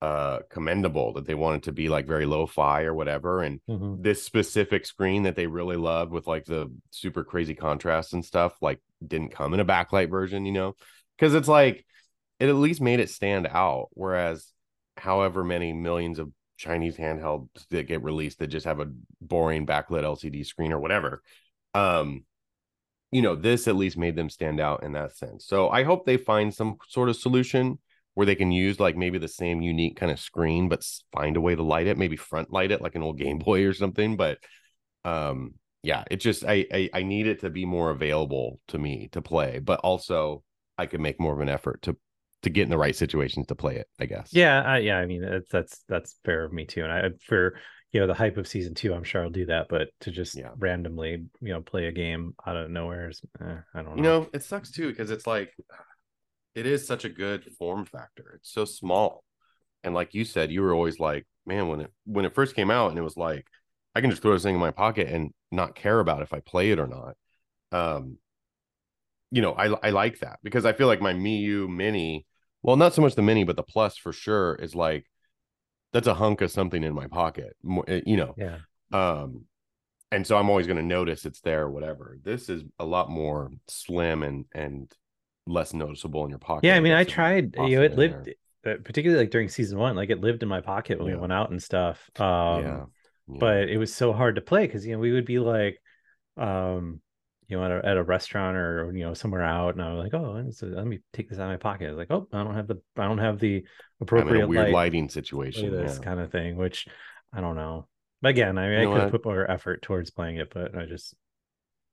[0.00, 4.00] uh commendable that they wanted to be like very lo-fi or whatever and Mhm.
[4.00, 8.56] this specific screen that they really loved with like the super crazy contrast and stuff
[8.62, 10.74] like didn't come in a backlight version you know
[11.16, 11.84] because it's like
[12.38, 14.52] it at least made it stand out whereas
[14.96, 18.90] however many millions of chinese handhelds that get released that just have a
[19.20, 21.22] boring backlit lcd screen or whatever.
[21.74, 22.24] Um
[23.10, 25.46] you know this at least made them stand out in that sense.
[25.46, 27.78] So i hope they find some sort of solution
[28.18, 31.40] where they can use like maybe the same unique kind of screen but find a
[31.40, 34.16] way to light it maybe front light it like an old game boy or something
[34.16, 34.38] but
[35.04, 39.08] um yeah it just I, I i need it to be more available to me
[39.12, 40.42] to play but also
[40.76, 41.96] i could make more of an effort to
[42.42, 44.96] to get in the right situations to play it i guess yeah, I, yeah.
[44.98, 46.84] I mean, that's that's that's fair of me too.
[46.84, 47.58] And I for
[47.92, 49.66] you know the hype of season two, I'm sure I'll do that.
[49.68, 50.50] But to just Yeah.
[50.58, 53.96] randomly you know play a game out of nowhere is eh, I don't know.
[53.96, 55.52] you know it sucks too because it's like
[56.54, 59.24] it is such a good form factor it's so small
[59.84, 62.70] and like you said you were always like man when it when it first came
[62.70, 63.46] out and it was like
[63.94, 66.40] i can just throw this thing in my pocket and not care about if i
[66.40, 67.14] play it or not
[67.72, 68.18] um
[69.30, 72.24] you know i i like that because i feel like my Miyoo Mini
[72.62, 75.06] well not so much the mini but the plus for sure is like
[75.92, 78.58] that's a hunk of something in my pocket eh, you know Yeah.
[78.92, 79.44] um
[80.10, 83.10] and so i'm always going to notice it's there or whatever this is a lot
[83.10, 84.92] more slim and and
[85.46, 87.56] less noticeable in your pocket Yeah, I mean, I tried.
[87.56, 88.28] You know, it lived,
[88.66, 91.14] uh, particularly like during season one, like it lived in my pocket when Yeah.
[91.14, 92.10] we went out and stuff.
[92.20, 92.84] Um, yeah,
[93.28, 93.38] yeah.
[93.40, 95.80] but it was so hard to play because you know we would be like,
[96.36, 97.00] um,
[97.48, 100.04] you know, at a, at a restaurant or you know somewhere out, and I was
[100.04, 101.86] like, oh, so let me take this out of my pocket.
[101.86, 103.64] I was like, oh, I don't have the, I don't have the
[104.00, 106.04] appropriate a weird light lighting situation this yeah.
[106.04, 106.86] kind of thing, which
[107.32, 107.88] I don't know.
[108.20, 110.52] But Again, I mean, You know I could have put more effort towards playing it,
[110.52, 111.14] but I just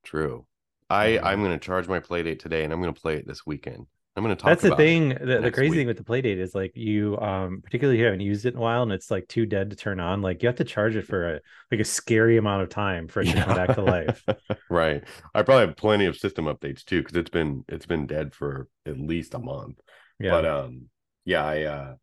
[0.04, 0.46] True.
[0.90, 3.86] I I'm gonna charge my Playdate today, and I'm gonna play it this weekend.
[4.16, 4.48] I'm gonna talk.
[4.48, 5.10] that's the thing.
[5.10, 5.78] The, the crazy week.
[5.80, 8.58] thing with the Playdate is like you, um, particularly if you haven't used it in
[8.58, 10.22] a while and it's like too dead to turn on.
[10.22, 11.40] Like you have to charge it for a
[11.70, 14.24] like a scary amount of time for it to come back to life.
[14.70, 15.04] right.
[15.34, 18.68] I probably have plenty of system updates too, because it's been it's been dead for
[18.86, 19.80] at least a month.
[20.18, 20.86] Yeah, But um,
[21.26, 21.94] yeah, I uh,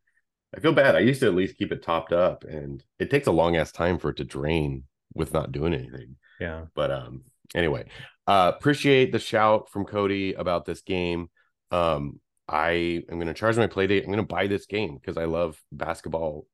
[0.56, 0.96] I feel bad.
[0.96, 3.72] I used to at least keep it topped up, and it takes a long ass
[3.72, 4.84] time for it to drain
[5.16, 6.16] with not doing anything.
[6.40, 6.66] yeah.
[6.76, 7.24] But um,
[7.56, 7.86] anyway,
[8.28, 11.30] uh, appreciate the shout from Cody about this game.
[11.74, 14.04] Um, I am gonna charge my Playdate.
[14.04, 16.46] I'm gonna buy this game because I love basketball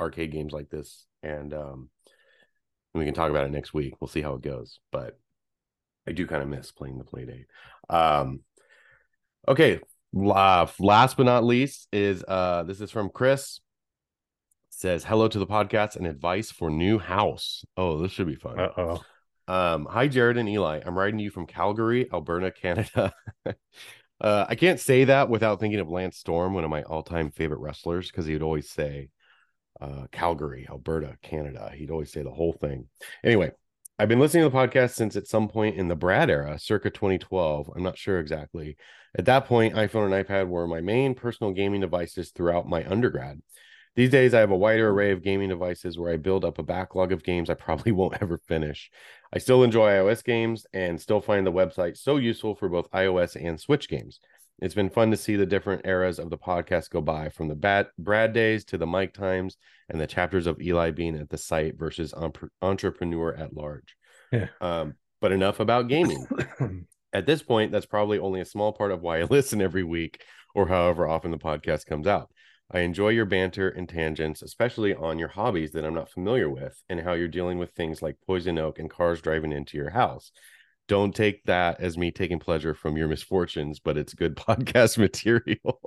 [0.00, 1.90] arcade games like this, and um,
[2.94, 3.94] we can talk about it next week.
[4.00, 5.18] We'll see how it goes, but
[6.06, 7.46] I do kind of miss playing the Playdate.
[7.90, 8.40] Um,
[9.48, 9.80] okay,
[10.12, 13.60] last but not least is uh, this is from Chris.
[14.70, 17.64] Says hello to the podcast and advice for new house.
[17.76, 18.60] Oh, this should be fun.
[18.60, 19.02] Uh oh.
[19.48, 20.82] Um, hi, Jared and Eli.
[20.86, 23.12] I'm writing to you from Calgary, Alberta, Canada.
[24.20, 27.60] uh, I can't say that without thinking of Lance Storm, one of my all-time favorite
[27.60, 29.10] wrestlers, because he would always say
[29.80, 31.70] uh, Calgary, Alberta, Canada.
[31.74, 32.88] He'd always say the whole thing.
[33.22, 33.52] Anyway,
[33.98, 36.90] I've been listening to the podcast since at some point in the Brad era, circa
[36.90, 37.70] 2012.
[37.74, 38.76] I'm not sure exactly.
[39.16, 43.40] At that point, iPhone and iPad were my main personal gaming devices throughout my undergrad.
[43.98, 46.62] These days, I have a wider array of gaming devices where I build up a
[46.62, 48.92] backlog of games I probably won't ever finish.
[49.32, 53.34] I still enjoy iOS games and still find the website so useful for both iOS
[53.34, 54.20] and Switch games.
[54.60, 57.56] It's been fun to see the different eras of the podcast go by from the
[57.56, 59.56] Bat- Brad days to the Mike times
[59.88, 63.96] and the chapters of Eli being at the site versus entre- entrepreneur at large.
[64.30, 64.46] Yeah.
[64.60, 66.24] Um, but enough about gaming.
[67.12, 70.22] At this point, that's probably only a small part of why I listen every week
[70.54, 72.30] or however often the podcast comes out.
[72.70, 76.82] I enjoy your banter and tangents, especially on your hobbies that I'm not familiar with
[76.88, 80.32] and how you're dealing with things like poison oak and cars driving into your house.
[80.86, 85.80] Don't take that as me taking pleasure from your misfortunes, but it's good podcast material.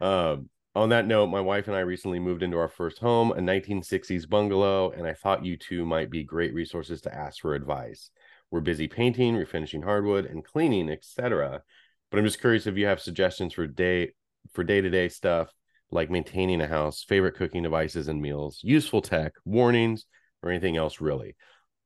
[0.00, 3.36] um, on that note, my wife and I recently moved into our first home, a
[3.36, 8.10] 1960s bungalow, and I thought you two might be great resources to ask for advice.
[8.50, 11.62] We're busy painting, refinishing hardwood, and cleaning, etc.
[12.10, 14.12] But I'm just curious if you have suggestions for day
[14.52, 15.52] for day-to-day stuff
[15.92, 20.06] like maintaining a house, favorite cooking devices and meals, useful tech, warnings,
[20.42, 21.36] or anything else really.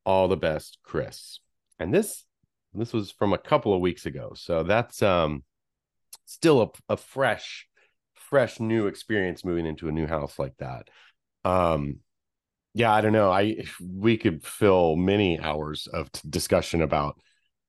[0.06, 1.40] All the best, Chris.
[1.78, 2.24] And this
[2.74, 4.32] this was from a couple of weeks ago.
[4.36, 5.44] So that's um
[6.24, 7.66] still a, a fresh
[8.14, 10.88] fresh new experience moving into a new house like that.
[11.44, 12.00] Um
[12.74, 13.30] yeah, I don't know.
[13.30, 17.18] I we could fill many hours of t- discussion about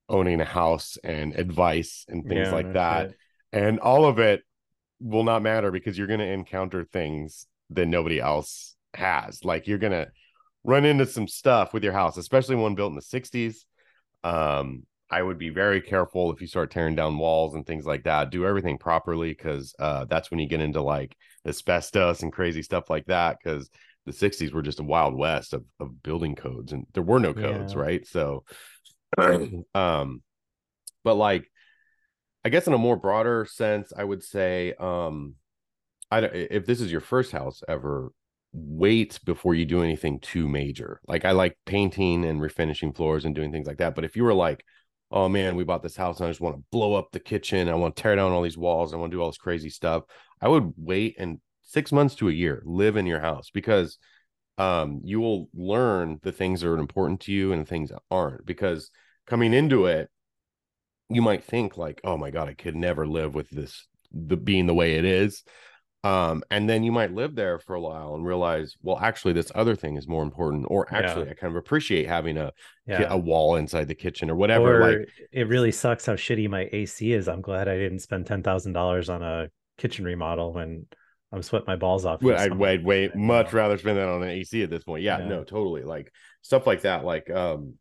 [0.09, 3.11] owning a house and advice and things Yeah, like that.
[3.53, 4.43] And all of it
[4.99, 9.43] will not matter because you're going to encounter things that nobody else has.
[9.43, 10.07] Like you're going to
[10.63, 13.65] run into some stuff with your house, especially one built in the 60s.
[14.23, 18.03] Um, I would be very careful if you start tearing down walls and things like
[18.03, 18.29] that.
[18.29, 22.89] Do everything properly because uh, that's when you get into like asbestos and crazy stuff
[22.89, 23.37] like that.
[23.41, 23.69] Because
[24.05, 27.33] the 60s were just a wild west of, of building codes and there were no
[27.33, 27.79] codes, Yeah.
[27.79, 28.07] right?
[28.07, 28.43] So,
[29.73, 30.21] um,
[31.03, 31.49] but like,
[32.47, 35.35] I guess in a more broader sense, I would say, um,
[36.09, 38.13] I don't, if this is your first house ever,
[38.53, 41.01] wait before you do anything too major.
[41.09, 43.95] Like I like painting and refinishing floors and doing things like that.
[43.95, 44.63] But if you were like,
[45.11, 47.67] oh man, we bought this house and I just want to blow up the kitchen,
[47.67, 49.69] I want to tear down all these walls, I want to do all this crazy
[49.69, 50.03] stuff,
[50.39, 53.97] I would wait and six months to a year live in your house because
[54.57, 58.01] um you will learn the things that are important to you and the things that
[58.09, 58.89] aren't because
[59.25, 60.09] coming into it
[61.09, 64.65] you might think like oh my god i could never live with this the being
[64.67, 65.43] the way it is
[66.03, 69.51] um and then you might live there for a while and realize well actually this
[69.55, 70.99] other thing is more important or Yeah.
[70.99, 72.51] actually i kind of appreciate having a
[72.87, 73.07] Yeah.
[73.09, 76.69] a wall inside the kitchen or whatever or like it really sucks how shitty my
[76.71, 77.27] AC is.
[77.27, 80.85] I'm glad I didn't spend ten thousand dollars on a kitchen remodel when
[81.33, 82.21] I'm sweating my balls off.
[82.23, 85.03] Well, I'd wait, much rather spend that on an AC at this point.
[85.03, 85.27] Yeah, Yeah.
[85.27, 85.83] no, totally.
[85.83, 87.03] Like stuff like that.
[87.03, 87.73] Like, um,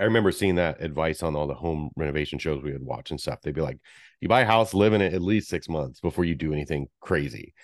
[0.00, 3.20] I remember seeing that advice on all the home renovation shows we would watch and
[3.20, 3.40] stuff.
[3.40, 3.78] They'd be like,
[4.20, 6.88] you buy a house, live in it at least six months before you do anything
[7.00, 7.54] crazy.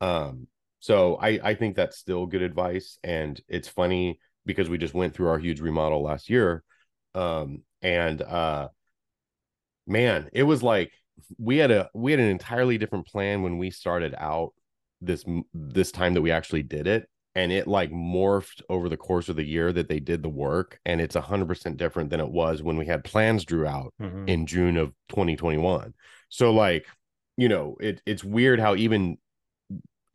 [0.00, 0.48] Um,
[0.80, 2.98] so I, I think that's still good advice.
[3.04, 6.62] And it's funny because we just went through our huge remodel last year.
[7.14, 8.68] Um, and uh
[9.86, 10.92] man, it was like
[11.38, 14.52] we had a we had an entirely different plan when we started out
[15.00, 19.28] this this time that we actually did it and it like morphed over the course
[19.28, 22.62] of the year that they did the work and it's 100% different than it was
[22.62, 24.28] when we had plans drew out Mhm.
[24.28, 25.94] in June of 2021
[26.28, 26.86] so like
[27.36, 29.18] you know it it's weird how even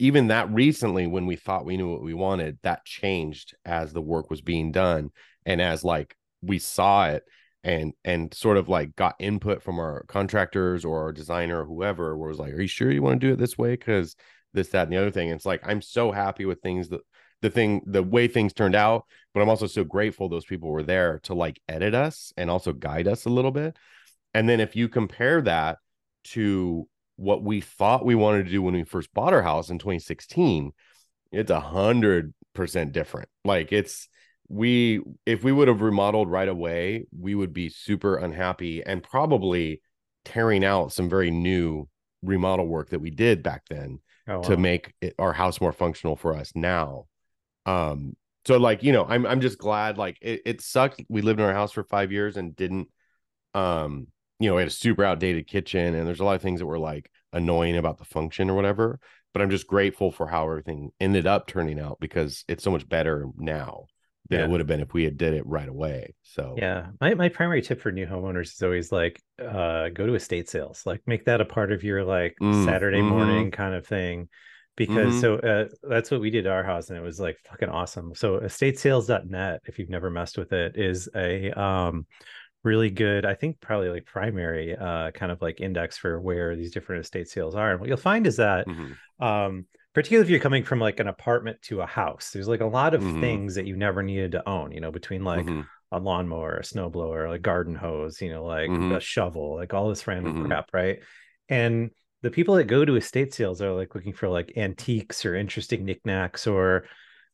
[0.01, 4.01] even that recently when we thought we knew what we wanted that changed as the
[4.01, 5.09] work was being done
[5.45, 7.23] and as like we saw it
[7.65, 12.17] and and sort of like got input from our contractors or our designer or whoever
[12.17, 13.71] where it was like are you sure you want to do it this way?
[13.71, 14.15] Because
[14.53, 15.29] this that and the other thing.
[15.29, 17.01] And it's like i'm so happy with things that
[17.41, 20.83] the thing the way things turned out but i'm also so grateful those people were
[20.83, 23.77] there to like edit us and also guide us a little bit.
[24.33, 25.79] And then if you compare that
[26.25, 29.79] to what we thought we wanted to do when we first bought our house in
[29.79, 30.71] 2016
[31.31, 33.29] it's a hundred percent different.
[33.45, 34.07] Like it's
[34.47, 39.81] we if we would have remodeled right away we would be super unhappy and probably
[40.25, 41.87] tearing out some very new
[42.21, 46.15] remodel work that we did back then Oh, to make it, our house more functional
[46.15, 47.05] for us now
[47.69, 48.15] um
[48.45, 51.45] so like you know i'm i'm just glad like it, it sucked we lived in
[51.45, 52.87] our house for five years and didn't
[53.53, 54.07] um
[54.39, 56.65] you know we had a super outdated kitchen and there's a lot of things that
[56.65, 58.99] were like annoying about the function or whatever
[59.33, 62.87] but i'm just grateful for how everything ended up turning out because it's so much
[62.89, 63.85] better now
[64.29, 64.45] than Yeah.
[64.45, 67.29] it would have been if we had did it right away so Yeah, my my
[67.29, 70.85] primary tip for new homeowners is always like uh go to estate sales.
[70.85, 73.03] Like make that a part of your like Mm, Saturday mhm.
[73.03, 74.29] morning kind of thing.
[74.79, 75.19] Because Mhm.
[75.19, 78.15] so uh, that's what we did at our house and it was like fucking awesome.
[78.15, 82.07] So estatesales.net if you've never messed with it is a um
[82.63, 86.71] really good I think probably like primary uh kind of like index for where these
[86.71, 87.71] different estate sales are.
[87.71, 88.99] And what you'll find is that Mhm.
[89.19, 92.65] um particularly if you're coming from like an apartment to a house there's like a
[92.65, 93.19] lot of Mhm.
[93.19, 95.69] things that you never needed to own you know between like Mhm.
[95.91, 98.91] a lawnmower, a snowblower, a garden hose, you know, like Mhm.
[98.91, 100.99] a shovel, like all this random crap, right?
[101.49, 101.89] And
[102.21, 105.85] the people that go to estate sales are like looking for like antiques or interesting
[105.85, 106.85] knickknacks or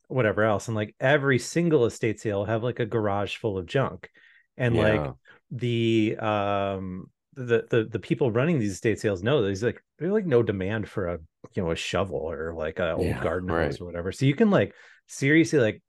[0.08, 0.68] whatever else.
[0.68, 4.08] And like every single estate sale have like a garage full of junk.
[4.56, 5.12] And like
[5.50, 10.24] the um the the the people running these estate sales know there's like there's like
[10.24, 11.18] no demand for a
[11.52, 14.12] you know a shovel or like a old Yeah, garden hose or whatever.
[14.12, 14.72] So you can like
[15.06, 15.82] seriously like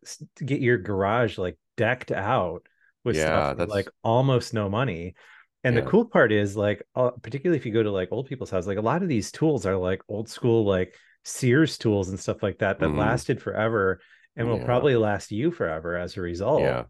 [0.43, 2.65] get your garage like decked out
[3.03, 5.15] with Yeah, stuff that's- like almost no money.
[5.63, 5.81] And Yeah.
[5.81, 8.67] the cool part is like uh, particularly if you go to like old people's houses,
[8.67, 12.41] like a lot of these tools are like old school like Sears tools and stuff
[12.41, 12.95] like that that Mhm.
[12.95, 13.99] lasted forever
[14.37, 14.63] and will Yeah.
[14.65, 16.85] probably last you forever as a result yeah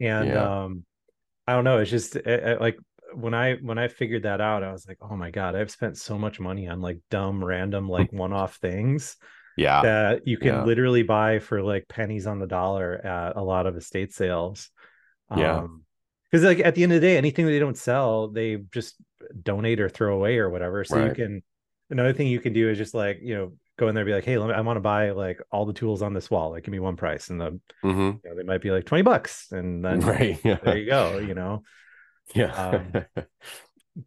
[0.00, 0.36] and Yeah.
[0.36, 0.84] um
[1.46, 2.78] i don't know it's just uh, uh, like
[3.14, 5.96] when i when i figured that out i was like oh my god i've spent
[5.96, 9.16] so much money on like dumb random like one-off things
[9.56, 13.66] yeah that you can literally buy for like pennies on the dollar at a lot
[13.66, 14.70] of estate sales
[15.32, 15.66] Yeah.
[15.66, 15.82] um
[16.30, 18.96] because like at the end of the day anything they don't sell they just
[19.42, 20.84] donate or throw away or whatever.
[20.84, 21.42] So you can
[21.90, 24.14] another thing you can do is just like you know go in there and be
[24.14, 26.50] like hey let me, i want to buy like all the tools on this wall.
[26.50, 27.30] Like give me one price.
[27.30, 28.00] And the mm-hmm.
[28.00, 29.48] you know, they might be like 20 bucks.
[29.50, 30.58] And then right yeah.
[30.62, 31.62] there you go you know?
[32.34, 32.52] Yeah.
[32.52, 33.04] Um,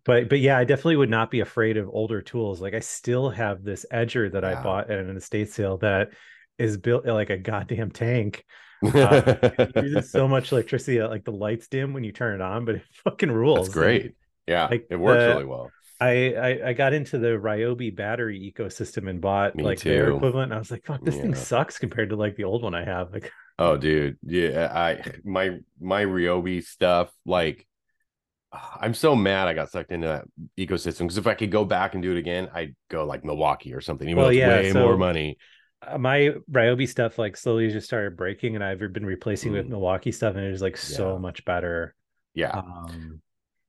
[0.05, 2.61] but but yeah i definitely would not be afraid of older tools.
[2.61, 6.11] Like i still have this edger that i bought at an estate sale that
[6.57, 8.45] is built like a goddamn tank
[8.83, 12.41] uh, it uses so much electricity that like the lights dim when you turn it
[12.41, 14.13] on but it fucking rules that's great.
[14.47, 15.71] Yeah like it works the- really well.
[15.99, 20.45] I, I i got into the ryobi battery ecosystem and bought Me like their equivalent
[20.51, 22.83] and i was like fuck this thing sucks compared to like the old one i
[22.83, 23.13] have.
[23.13, 24.17] Like oh dude.
[24.23, 27.67] Yeah i my my ryobi stuff like
[28.81, 30.25] i'm so mad i got sucked into that
[30.57, 33.73] ecosystem because if i could go back and do it again i'd go like milwaukee
[33.75, 35.37] or something even Well, though it's yeah, way so- more money
[35.97, 39.69] my Ryobi stuff like slowly just started breaking, and I've been replacing with Mm.
[39.69, 41.95] Milwaukee stuff, and it is like so much better.
[42.33, 43.21] yeah Um,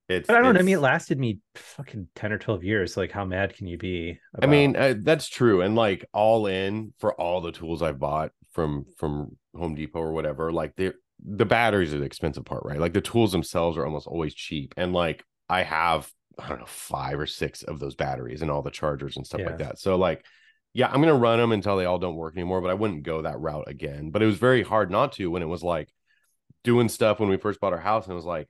[0.09, 0.61] it's but I don't know.
[0.61, 2.97] I mean, it lasted me fucking ten or twelve years.
[2.97, 4.19] Like, how mad can you be?
[4.41, 5.63] I mean, uh, that's true.
[5.63, 10.13] And like all in for all the tools I've bought from from Home Depot or
[10.13, 10.95] whatever, like the
[11.25, 12.81] the batteries are the expensive part, right?
[12.81, 14.75] Like the tools themselves are almost always cheap.
[14.77, 18.63] And like I have I don't know five or six of those batteries and all
[18.63, 19.79] the chargers and stuff like that.
[19.79, 20.25] So like
[20.75, 23.23] yeah, I'm gonna run them until they all don't work anymore, but I wouldn't go
[23.23, 24.11] that route again.
[24.11, 25.89] But it was very hard not to when it was like
[26.65, 28.49] doing stuff when we first bought our house and it was like,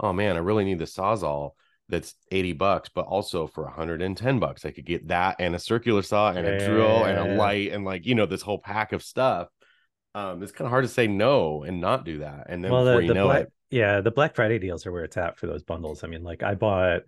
[0.00, 1.52] oh man, I really need the sawzall
[1.88, 6.02] that's 80 bucks, but also for 110 bucks, I could get that and a circular
[6.02, 9.02] saw and a drill and a light and like, you know, this whole pack of
[9.02, 9.48] stuff.
[10.14, 12.46] Um, it's kind of hard to say no and not do that.
[12.48, 14.92] And then well, before the, you know black, it, yeah, the Black Friday deals are
[14.92, 16.04] where it's at for those bundles.
[16.04, 17.02] I mean, like I bought,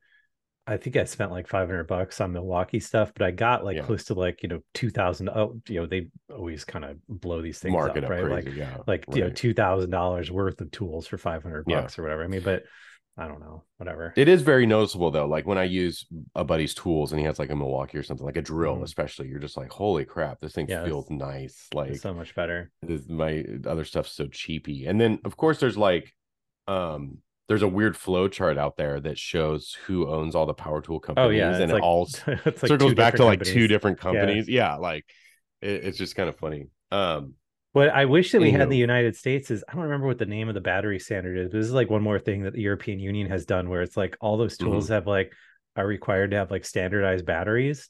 [0.66, 3.76] I think I spent like five hundred bucks on Milwaukee stuff, but I got like
[3.76, 3.82] Yeah.
[3.82, 5.28] close to like you know two thousand.
[5.28, 8.22] Oh, you know they always kind of blow these things up, up right?
[8.22, 8.28] crazy.
[8.50, 8.76] Like yeah.
[8.86, 11.82] like you know two thousand dollars worth of tools for five hundred Yeah.
[11.82, 12.24] bucks or whatever.
[12.24, 12.62] I mean, but
[13.16, 14.12] I don't know, whatever.
[14.16, 15.26] It is very noticeable though.
[15.26, 18.26] Like when I use a buddy's tools and he has like a Milwaukee or something,
[18.26, 18.82] like a drill, Mhm.
[18.84, 21.68] especially, you're just like, holy crap, this thing feels nice.
[21.72, 22.72] Like so much better.
[22.82, 24.86] this, my other stuff's so cheapy.
[24.86, 26.10] And then of course there's like
[26.66, 27.18] um
[27.48, 31.00] there's a weird flow chart out there that shows who owns all the power tool
[31.00, 33.98] companies Oh yeah, and it's it all like circles back to different like two different
[33.98, 34.48] companies.
[34.48, 34.76] Yeah.
[34.76, 35.04] like
[35.60, 36.68] it, it's just kind of funny.
[36.90, 37.34] Um,
[37.72, 40.18] What I wish that we had in the United States is I don't remember what
[40.18, 41.48] the name of the battery standard is.
[41.50, 43.96] But this is like one more thing that the European Union has done where it's
[43.96, 44.64] like all those Mm-hmm.
[44.70, 45.32] tools have like
[45.76, 47.88] are required to have like standardized batteries.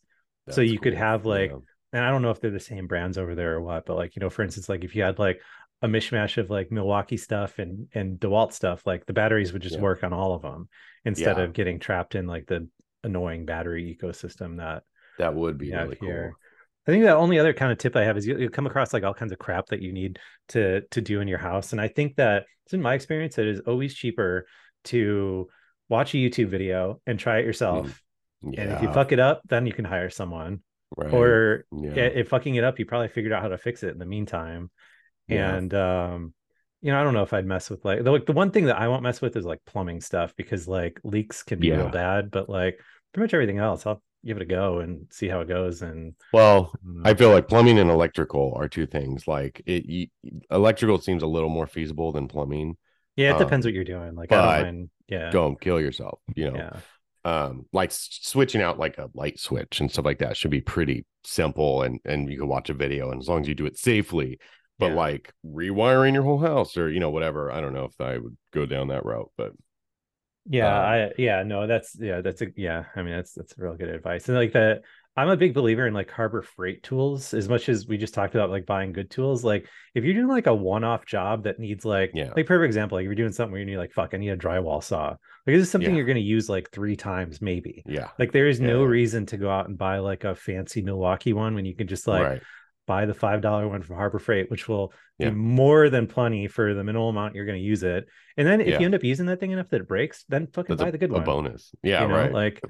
[0.48, 1.58] So that's you could have, like, Yeah.
[1.92, 4.16] And I don't know if they're the same brands over there or what, but like,
[4.16, 5.40] you know, for instance, like if you had like
[5.84, 9.76] a mishmash of like Milwaukee stuff and and DeWalt stuff, like the batteries would just
[9.76, 9.82] Yeah.
[9.82, 10.68] work on all of them
[11.04, 11.44] instead Yeah.
[11.44, 12.66] of getting trapped in like the
[13.02, 14.84] annoying battery ecosystem that
[15.18, 16.30] that would be really here.
[16.30, 16.40] cool.
[16.86, 18.94] I think the only other kind of tip I have is you, you come across
[18.94, 20.18] like all kinds of crap that you need
[20.48, 23.46] to to do in your house, and I think that it's in my experience it
[23.46, 24.46] is always cheaper
[24.84, 25.48] to
[25.90, 27.48] watch a YouTube video and try it hmm.
[27.48, 28.02] yourself.
[28.42, 30.60] Yeah, And if you fuck it up, then you can hire someone.
[30.96, 31.12] right.
[31.12, 32.02] Or yeah, yeah.
[32.04, 34.70] if fucking it up, you probably figured out how to fix it in the meantime.
[35.28, 35.54] Yeah.
[35.54, 36.34] And um,
[36.80, 38.66] you know, I don't know if I'd mess with like the like the one thing
[38.66, 41.76] that I won't mess with is like plumbing stuff because like leaks can be Yeah.
[41.76, 42.78] real bad, but like
[43.12, 45.82] pretty much everything else, I'll give it a go and see how it goes.
[45.82, 49.26] And well, um, I feel like plumbing and electrical are two things.
[49.28, 50.10] Like it,
[50.50, 52.76] electrical seems a little more feasible than plumbing.
[53.16, 54.14] yeah, it depends um, what you're doing.
[54.14, 54.90] Like I don't mind.
[55.08, 55.30] Yeah.
[55.32, 56.20] Go and kill yourself.
[56.34, 56.80] You know, Yeah.
[57.24, 61.06] um, like switching out like a light switch and stuff like that should be pretty
[61.24, 63.78] simple, and and you can watch a video, and as long as you do it
[63.78, 64.38] safely.
[64.78, 64.94] But Yeah.
[64.94, 68.36] like rewiring your whole house or you know whatever, I don't know if I would
[68.52, 69.52] go down that route, but
[70.46, 72.84] Yeah, Um, I yeah, no, that's yeah, that's a yeah.
[72.94, 74.28] I mean, that's that's real good advice.
[74.28, 74.82] And like that,
[75.16, 77.32] I'm a big believer in like Harbor Freight tools.
[77.32, 80.28] As much as we just talked about like buying good tools, like if you're doing
[80.28, 82.32] like a one-off job that needs like Yeah.
[82.36, 84.28] like perfect example, like if you're doing something where you need like fuck, I need
[84.30, 85.10] a drywall saw.
[85.10, 85.18] Like
[85.56, 85.96] this is something Yeah.
[85.96, 87.82] you're gonna use like three times maybe.
[87.86, 91.32] yeah, Like there is no reason to go out and buy like a fancy Milwaukee
[91.32, 92.42] one when you can just like right,
[92.86, 95.30] buy the five dollar one from Harbor Freight, which will Yeah.
[95.30, 98.06] be more than plenty for the minimal amount you're going to use it.
[98.36, 98.78] And then if Yeah.
[98.80, 100.92] you end up using that thing enough that it breaks, then fucking that's buy a,
[100.92, 101.24] the good a one.
[101.24, 101.72] bonus.
[101.82, 102.14] Yeah, you know?
[102.14, 102.32] right.
[102.32, 102.60] Like,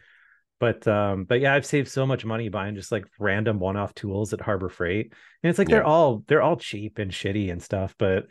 [0.61, 4.33] but um, but yeah, I've saved so much money buying just like random one-off tools
[4.33, 5.13] at Harbor Freight,
[5.43, 7.95] and it's like they're all they're all cheap and shitty and stuff.
[7.99, 8.27] But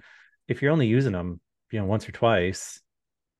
[0.47, 2.81] if you're only using them, you know, once or twice,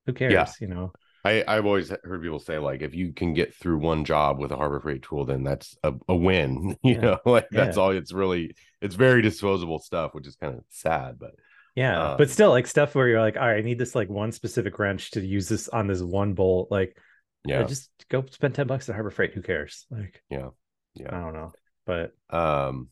[0.06, 0.60] who cares?
[0.60, 0.92] You know.
[1.26, 4.52] I, I've always heard people say like if you can get through one job with
[4.52, 6.76] a Harbor Freight tool, then that's a, a win.
[6.84, 7.02] You Yeah.
[7.02, 7.92] know, like that's all.
[7.92, 11.18] It's really it's very disposable stuff, which is kind of sad.
[11.20, 11.32] But
[11.76, 14.10] Yeah, Um, but still, like stuff where you're like, all right, I need this like
[14.10, 16.70] one specific wrench to use this on this one bolt.
[16.70, 16.98] Like,
[17.46, 19.34] yeah, yeah, just go spend ten bucks at Harbor Freight.
[19.34, 19.86] Who cares?
[19.90, 20.50] Like, yeah,
[20.96, 21.10] Yeah.
[21.12, 21.54] I don't know,
[21.86, 22.90] but Um,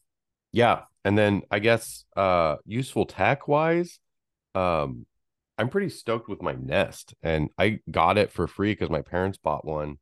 [0.52, 4.00] yeah, and then I guess uh, useful tech wise,
[4.56, 5.06] um,
[5.62, 9.38] I'm pretty stoked with my Nest, and I got it for free because my parents
[9.38, 9.99] bought one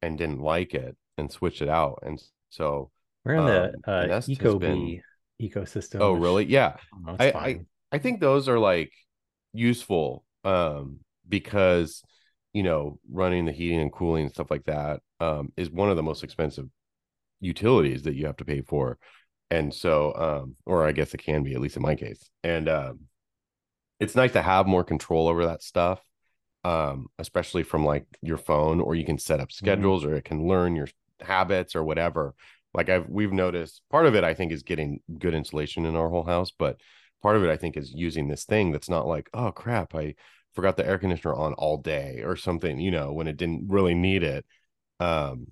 [0.00, 2.90] and didn't like it and switched it out, and so
[3.24, 5.02] we're in Um, the uh, Nest Ecobee been-
[5.40, 6.00] ecosystem.
[6.00, 6.46] oh really?
[6.46, 8.92] Yeah, I don't know, it's I- I- I think those are like
[9.52, 12.02] useful um because
[12.54, 15.96] you know running the heating and cooling and stuff like that um is one of
[15.96, 16.66] the most expensive
[17.40, 18.98] utilities that you have to pay for
[19.50, 22.68] and so um or I guess it can be at least in my case and
[22.68, 23.00] um
[24.00, 26.00] it's nice to have more control over that stuff
[26.64, 30.48] um especially from like your phone or you can set up schedules or it can
[30.48, 30.88] learn your
[31.20, 32.34] habits or whatever.
[32.72, 36.08] Like I've we've noticed part of it I think is getting good insulation in our
[36.08, 36.80] whole house but
[37.22, 40.14] part of it I think is using this thing that's not like oh crap I
[40.54, 43.94] forgot the air conditioner on all day or something you know when it didn't really
[43.94, 44.44] need it.
[45.00, 45.48] Um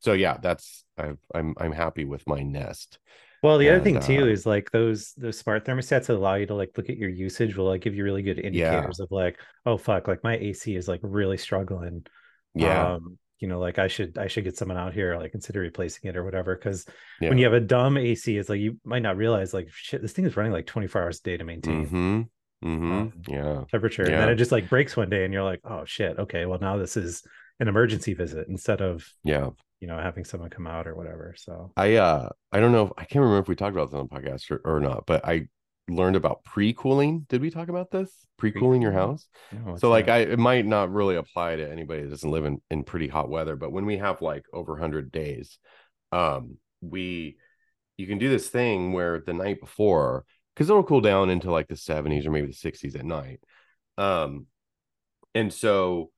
[0.00, 2.98] so yeah that's I've, I'm I'm happy with my Nest
[3.44, 6.36] Well, the other and, thing too uh, is like those those smart thermostats that allow
[6.36, 9.08] you to like look at your usage will like give you really good indicators of
[9.10, 12.06] like, oh fuck, like my AC is like really struggling.
[12.54, 12.94] yeah.
[12.94, 16.08] Um you know like i should i should get someone out here like consider replacing
[16.08, 16.86] it or whatever because
[17.20, 17.28] yeah.
[17.28, 20.12] when you have a dumb ac it's like you might not realize like shit this
[20.12, 21.84] thing is running like 24 hours a day to maintain.
[21.84, 22.20] Mm-hmm.
[22.66, 22.92] Mm-hmm.
[22.92, 23.64] Um, yeah.
[23.70, 26.46] temperature and then it just like breaks one day and you're like oh shit okay
[26.46, 27.22] well now this is
[27.60, 29.50] an emergency visit instead of yeah
[29.80, 32.92] you know having someone come out or whatever so I uh I don't know if,
[32.96, 35.26] I can't remember if we talked about this on the podcast or, or not, but
[35.26, 35.48] I
[35.88, 37.26] learned about pre-cooling.
[37.28, 38.10] Did we talk about this?
[38.38, 39.26] Pre-cooling your house?
[39.52, 40.14] No, so like that?
[40.14, 43.28] I it might not really apply to anybody that doesn't live in, in pretty hot
[43.28, 45.58] weather, but when we have like over 100 days,
[46.12, 47.36] um we
[47.96, 51.68] you can do this thing where the night before because it'll cool down into like
[51.68, 53.40] the 70s or maybe the 60s at night.
[53.98, 54.46] Um
[55.34, 56.10] and so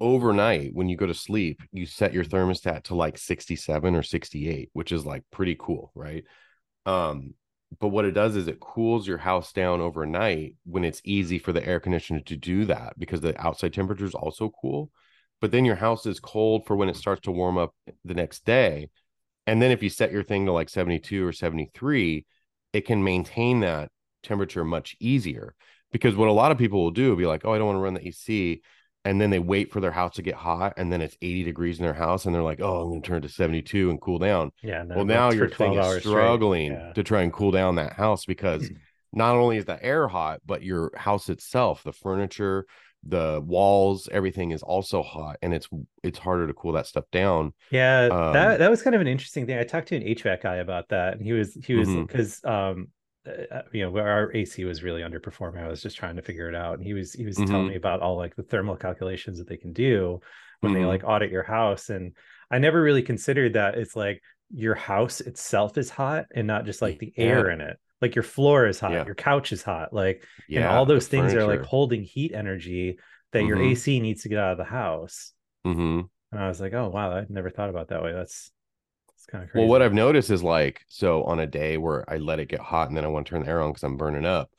[0.00, 4.70] overnight when you go to sleep you set your thermostat to like 67 or 68
[4.72, 6.24] which is like pretty cool right?
[6.86, 7.34] Um
[7.80, 11.52] but what it does is it cools your house down overnight when it's easy for
[11.52, 14.90] the air conditioner to do that because the outside temperature is also cool
[15.40, 17.74] but then your house is cold for when it starts to warm up
[18.04, 18.88] the next day
[19.46, 22.24] and then if you set your thing to like 72 or 73
[22.72, 23.90] it can maintain that
[24.22, 25.54] temperature much easier
[25.92, 27.80] because what a lot of people will do be like oh i don't want to
[27.80, 28.62] run the ac
[29.08, 31.78] and then they wait for their house to get hot and then it's 80 degrees
[31.78, 34.00] in their house and they're like oh i'm going to turn it to 72 and
[34.00, 34.84] cool down Yeah.
[34.88, 36.92] well now you're 12 hours struggling Yeah.
[36.94, 38.70] to try and cool down that house because
[39.12, 42.66] not only is the air hot but your house itself the furniture
[43.04, 45.68] the walls everything is also hot and it's
[46.02, 49.06] it's harder to cool that stuff down Yeah, Um, that that was kind of an
[49.06, 49.56] interesting thing.
[49.58, 52.88] I talked to an HVAC guy about that, and he was he was because um
[53.26, 55.62] uh, you know where our AC was really underperforming.
[55.62, 57.68] I was just trying to figure it out, and he was he was telling Mhm.
[57.70, 60.20] me about all like the thermal calculations that they can do
[60.60, 60.88] when they Mhm.
[60.88, 62.16] like audit your house, and
[62.50, 66.80] I never really considered that it's like your house itself is hot and not just
[66.80, 67.54] like the air Yeah.
[67.54, 67.78] in it.
[68.00, 69.04] Like your floor is hot, Yeah.
[69.04, 72.98] your couch is hot, like and yeah all those things are like holding heat energy
[73.32, 73.72] that your Mhm.
[73.72, 75.34] AC needs to get out of the house.
[75.66, 76.08] Mhm.
[76.32, 78.12] And I was like, oh wow, I never thought about that way.
[78.12, 78.50] That's
[79.30, 79.60] kind of crazy.
[79.60, 82.60] Well, what I've noticed is like, so on a day where I let it get
[82.60, 84.50] hot and then I want to turn the air on because I'm burning up,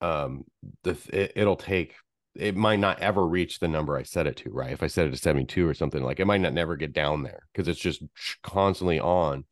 [0.00, 0.44] um,
[0.82, 1.94] the it, it'll take
[2.34, 4.72] it might not ever reach the number I set it to, right?
[4.72, 7.22] If I set it to 72 or something, like it might not never get down
[7.22, 8.02] there because it's just
[8.42, 9.44] constantly on.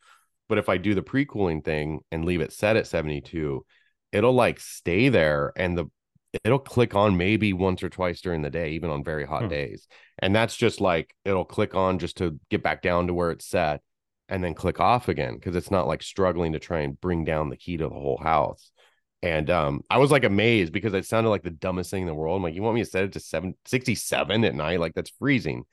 [0.49, 3.65] But if I do the pre-cooling thing and leave it set at 72,
[4.13, 5.87] it'll like stay there and the
[6.45, 9.49] it'll click on maybe once or twice during the day, even on very hot Hmm.
[9.49, 9.87] days.
[10.19, 13.47] And that's just like it'll click on just to get back down to where it's
[13.47, 13.83] set
[14.31, 17.51] and then click off again because it's not like struggling to try and bring down
[17.51, 18.71] the heat of the whole house.
[19.23, 22.15] And um, I was like amazed because it sounded like the dumbest thing in the
[22.15, 22.37] world.
[22.37, 24.81] I'm like, you want me to set it to seven, 67 at night?
[24.81, 25.65] Like that's freezing,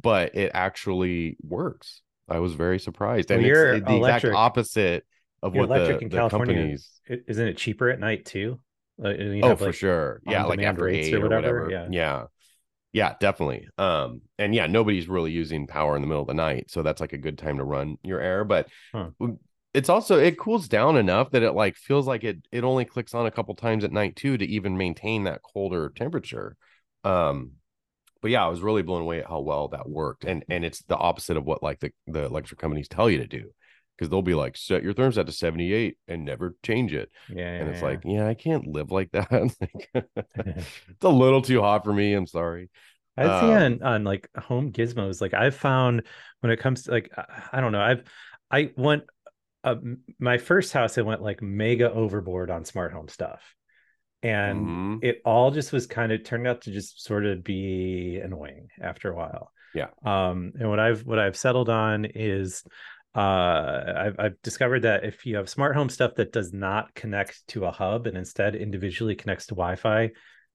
[0.00, 2.00] but it actually works.
[2.28, 3.28] I was very surprised.
[3.28, 5.04] Well, And it's the exact opposite
[5.42, 7.00] of what electric the, in the California companies.
[7.06, 8.60] isn't it cheaper at night too?
[8.96, 10.22] Like, you Oh, for sure.
[10.26, 11.70] Yeah, like after rates eight or or whatever, whatever.
[11.70, 11.88] yeah.
[11.90, 12.24] yeah,
[12.94, 13.68] yeah, definitely.
[13.76, 17.00] Um, and yeah, nobody's really using power in the middle of the night, so that's
[17.00, 18.44] like a good time to run your air.
[18.44, 19.10] But Huh.
[19.74, 23.14] it's also it cools down enough that it like feels like it it only clicks
[23.14, 26.56] on a couple times at night too to even maintain that colder temperature.
[27.02, 27.52] Um,
[28.22, 30.82] but yeah, I was really blown away at how well that worked, and and it's
[30.84, 33.50] the opposite of what like the the electric companies tell you to do.
[33.96, 37.68] Because they'll be like, set your thermostat to 78 and never change it Yeah, and
[37.68, 39.30] it's yeah, like yeah i can't live like that
[39.60, 39.90] Like,
[40.88, 42.68] it's a little too hot for me i'm sorry
[43.32, 46.02] see um, on on like home gizmos, like I've found
[46.40, 48.04] when it comes to like I- I don't know, I've
[48.50, 49.04] I went
[49.64, 49.76] uh,
[50.18, 53.42] my first house, I went like mega overboard on smart home stuff,
[54.22, 55.02] and Mhm.
[55.02, 59.12] it all just was kind of turned out to just sort of be annoying after
[59.12, 59.52] a while.
[59.72, 59.88] Yeah.
[60.04, 62.64] Um, and what I've what I've settled on is
[63.14, 67.46] uh I've, I've discovered that if you have smart home stuff that does not connect
[67.48, 70.10] to a hub and instead individually connects to Wi-Fi,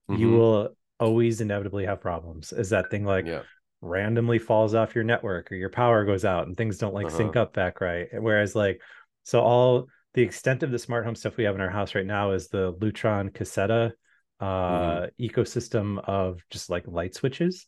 [0.08, 0.36] you Mhm.
[0.38, 2.52] will always inevitably have problems.
[2.52, 3.42] Is that thing like yeah
[3.82, 7.16] randomly falls off your network or your power goes out and things don't like Uh-huh.
[7.16, 8.08] sync up back right?
[8.12, 8.82] Whereas like
[9.24, 12.04] so all the extent of the smart home stuff we have in our house right
[12.04, 13.92] now is the Lutron Caseta
[14.40, 15.00] uh Mm-hmm.
[15.20, 17.66] ecosystem of just like light switches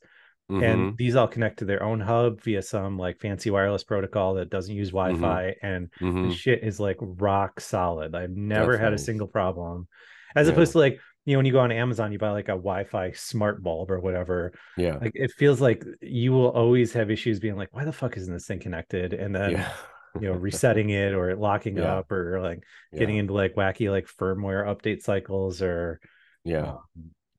[0.51, 0.63] Mhm.
[0.65, 4.51] and these all connect to their own hub via some like fancy wireless protocol that
[4.51, 5.21] doesn't use Mm-hmm.
[5.23, 6.33] Wi-Fi, and the Mhm.
[6.35, 8.15] shit is like rock solid.
[8.15, 9.89] I've never That's had a single problem,
[10.35, 10.53] as Yeah.
[10.55, 13.13] opposed to like you know when you go on Amazon, you buy like a Wi-Fi
[13.13, 14.53] smart bulb or whatever.
[14.77, 18.17] yeah Like it feels like you will always have issues being like, why the fuck
[18.17, 19.13] isn't this thing connected?
[19.15, 19.73] And then yeah
[20.21, 21.99] you know resetting it or locking Yeah.
[21.99, 22.65] up or like
[22.95, 26.01] getting into like wacky like firmware update cycles or
[26.45, 26.83] yeah um,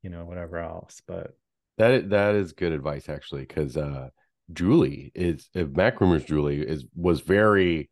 [0.01, 1.01] you know whatever else.
[1.06, 1.36] But
[1.78, 4.09] that that is good advice actually because uh
[4.51, 7.89] julie is if MacRumors julie is was very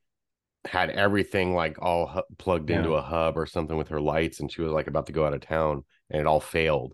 [0.65, 4.51] had everything like all hu- plugged into a hub or something with her lights and
[4.51, 6.93] she was like about to go out of town and it all failed.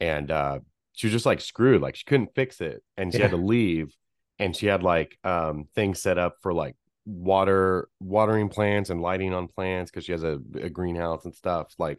[0.00, 0.60] And uh
[0.92, 3.94] she was just like screwed like she couldn't fix it and she had to leave
[4.38, 6.76] and she had like um things set up for like
[7.06, 11.72] water watering plants and lighting on plants because she has a, a greenhouse and stuff
[11.78, 11.98] like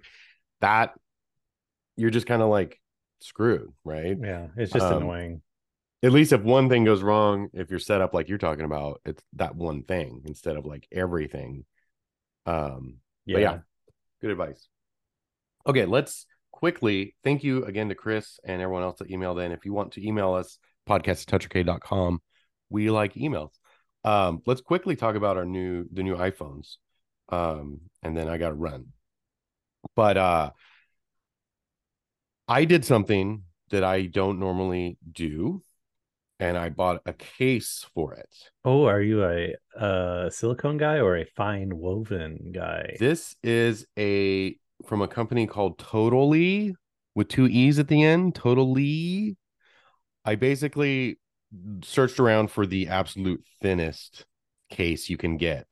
[0.61, 0.93] that
[1.95, 2.79] you're just kind of like
[3.21, 5.41] screwed right yeah, it's just Um, annoying.
[6.03, 9.01] at least if one thing goes wrong, if you're set up like you're talking about,
[9.05, 11.65] it's that one thing instead of like everything.
[12.45, 13.59] Um, but yeah,
[14.21, 14.67] good advice.
[15.65, 19.51] Okay, let's quickly thank you again to Chris and everyone else that emailed in.
[19.51, 22.21] If you want to email us, podcast at toucharcade.com.
[22.69, 23.51] We like emails.
[24.03, 26.75] Um, let's quickly talk about our new the new iPhones.
[27.29, 28.87] Um, and then I gotta run.
[29.95, 30.51] But uh
[32.47, 35.63] I did something that I don't normally do,
[36.39, 38.29] and I bought a case for it.
[38.63, 42.97] Oh, are you a, a silicone guy or a fine woven guy?
[42.99, 46.73] This is a from a company called Totallee
[47.15, 48.35] with two E's at the end.
[48.35, 49.37] Totally.
[50.23, 51.19] I basically
[51.83, 54.25] searched around for the absolute thinnest
[54.69, 55.67] case you can get,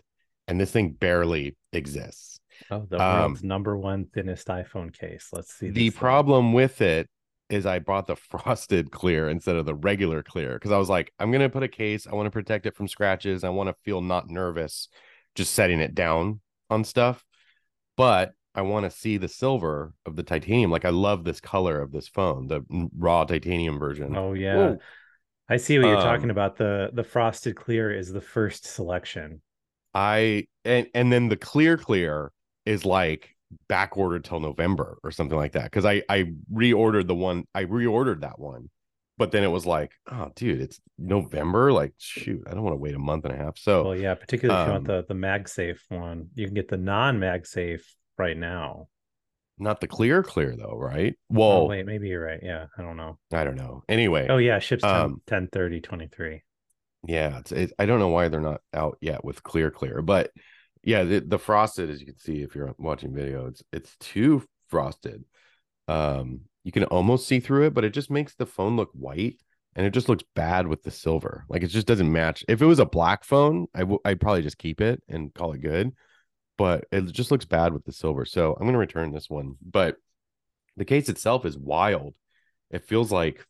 [0.47, 2.32] and this thing barely exists.
[2.69, 5.29] Oh, the Um, world's number one thinnest iPhone case.
[5.31, 5.69] Let's see.
[5.69, 5.99] the thing.
[5.99, 7.09] problem with it
[7.49, 11.11] is I bought the frosted clear instead of the regular clear because I was like,
[11.19, 12.07] I'm gonna put a case.
[12.07, 13.43] I want to protect it from scratches.
[13.43, 14.89] I want to feel not nervous
[15.35, 17.25] just setting it down on stuff,
[17.97, 20.69] but I want to see the silver of the titanium.
[20.71, 22.63] Like I love this color of this phone, the
[22.95, 24.15] raw titanium version.
[24.15, 24.55] Oh yeah.
[24.55, 24.77] Whoa.
[25.49, 26.57] I see what you're um, talking about.
[26.57, 29.41] The the frosted clear is the first selection.
[29.93, 32.31] I and and then the clear clear
[32.65, 33.29] is like
[33.67, 35.71] back ordered till November or something like that.
[35.71, 38.69] Cause I I reordered the one, I reordered that one,
[39.17, 41.71] but then it was like, oh dude, it's November.
[41.71, 43.57] Like, shoot, I don't want to wait a month and a half.
[43.57, 46.67] So well, yeah, particularly if you want um, the the MagSafe one, you can get
[46.67, 47.83] the non-MagSafe
[48.17, 48.87] right now.
[49.59, 51.13] Not the clear clear though, right?
[51.13, 52.39] Oh, well, oh, wait, maybe you're right.
[52.41, 53.19] Yeah, I don't know.
[53.31, 53.83] I don't know.
[53.87, 54.27] Anyway.
[54.29, 56.43] Oh yeah, ships 10, um, 10 30 23.
[57.05, 60.31] Yeah, it's, it, I don't know why they're not out yet with clear clear, but
[60.83, 64.43] yeah, the, the frosted, as you can see if you're watching video, it's it's too
[64.69, 65.23] frosted.
[65.87, 69.37] Um, you can almost see through it, but it just makes the phone look white
[69.75, 71.45] and it just looks bad with the silver.
[71.49, 72.45] Like it just doesn't match.
[72.47, 75.53] If it was a black phone, I w- I'd probably just keep it and call
[75.53, 75.93] it good
[76.57, 78.25] but it just looks bad with the silver.
[78.25, 79.55] So I'm going to return this one.
[79.61, 79.97] But
[80.77, 82.15] the case itself is wild.
[82.71, 83.45] It feels like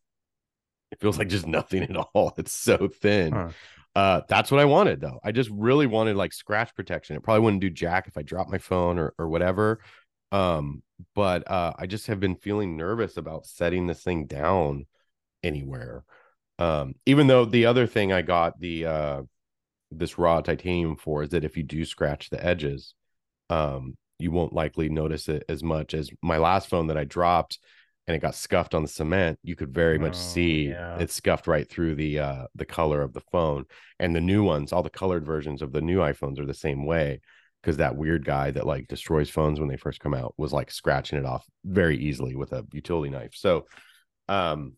[0.91, 2.33] it feels like just nothing at all.
[2.37, 3.33] It's so thin.
[3.33, 3.49] Huh.
[3.95, 5.19] Uh, that's what I wanted though.
[5.23, 7.15] I just really wanted like scratch protection.
[7.15, 9.79] It probably wouldn't do jack if I dropped my phone or or whatever.
[10.31, 10.81] Um,
[11.13, 14.87] but uh, I just have been feeling nervous about setting this thing down
[15.43, 16.03] anywhere.
[16.57, 19.21] Um, even though the other thing I got the uh
[19.91, 22.95] this raw titanium for is that if you do scratch the edges,
[23.49, 27.59] um, you won't likely notice it as much as my last phone that I dropped
[28.07, 29.39] and it got scuffed on the cement.
[29.43, 30.97] You could very much oh, see yeah.
[30.97, 33.65] it scuffed right through the uh, the color of the phone.
[33.99, 36.85] And the new ones, all the colored versions of the new iPhones are the same
[36.85, 37.21] way
[37.61, 40.69] because that weird guy that like destroys phones when they first come out was like
[40.69, 43.33] scratching it off very easily with a utility knife.
[43.35, 43.65] So
[44.27, 44.73] um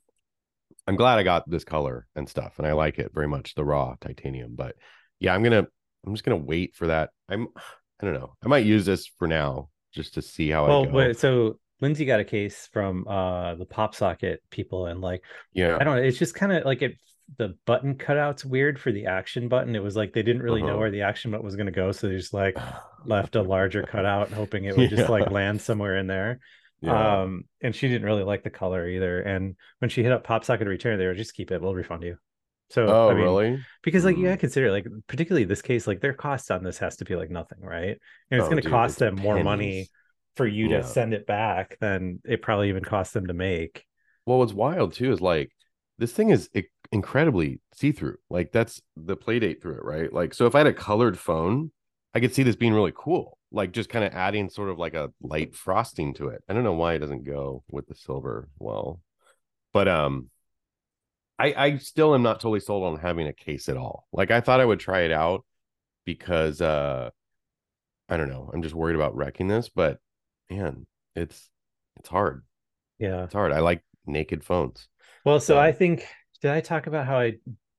[0.87, 3.65] I'm glad I got this color and stuff and I like it very much the
[3.65, 4.75] raw titanium but
[5.19, 5.65] yeah, I'm gonna
[6.05, 7.09] I'm just gonna wait for that.
[7.27, 7.47] I'm
[7.99, 8.35] I don't know.
[8.43, 10.91] I might use this for now just to see how well, I go.
[10.91, 15.21] Wait, so Lindsay got a case from uh the pop socket people and like
[15.53, 16.01] yeah, I don't know.
[16.01, 16.97] It's just kind of like it
[17.37, 19.75] the button cutout's weird for the action button.
[19.75, 20.71] It was like they didn't really uh-huh.
[20.71, 22.57] know where the action button was gonna go, so they just like
[23.05, 26.39] left a larger cutout, hoping it would just like land somewhere in there.
[26.81, 27.21] Yeah.
[27.21, 29.21] Um, and she didn't really like the color either.
[29.21, 32.03] And when she hit up pop socket return, they were just keep it, we'll refund
[32.03, 32.17] you.
[32.69, 33.65] So oh, I mean, really?
[33.81, 36.97] Because like you gotta consider like particularly this case, like their cost on this has
[36.97, 37.97] to be like nothing, right?
[38.29, 39.23] And it's oh, gonna dude, cost them pennies.
[39.23, 39.89] more money
[40.35, 40.77] for you yeah.
[40.77, 43.85] to send it back than it probably even cost them to make.
[44.25, 45.51] Well, what's wild too is like
[45.97, 46.49] this thing is
[46.91, 48.17] incredibly see-through.
[48.29, 50.11] Like that's the Playdate through it, right?
[50.11, 51.71] Like so if I had a colored phone,
[52.13, 53.37] I could see this being really cool.
[53.51, 56.43] Like just kind of adding sort of like a light frosting to it.
[56.49, 58.99] I don't know why it doesn't go with the silver well.
[59.73, 60.29] But um
[61.37, 64.07] I, I still am not totally sold on having a case at all.
[64.11, 65.45] Like I thought I would try it out
[66.05, 67.09] because uh
[68.09, 68.51] I don't know.
[68.53, 69.99] I'm just worried about wrecking this, but
[70.49, 70.85] man,
[71.15, 71.49] it's
[71.97, 72.43] it's hard.
[72.99, 73.23] Yeah.
[73.23, 73.51] It's hard.
[73.51, 74.87] I like naked phones.
[75.25, 76.07] Well, so I think
[76.41, 77.33] did I talk about how I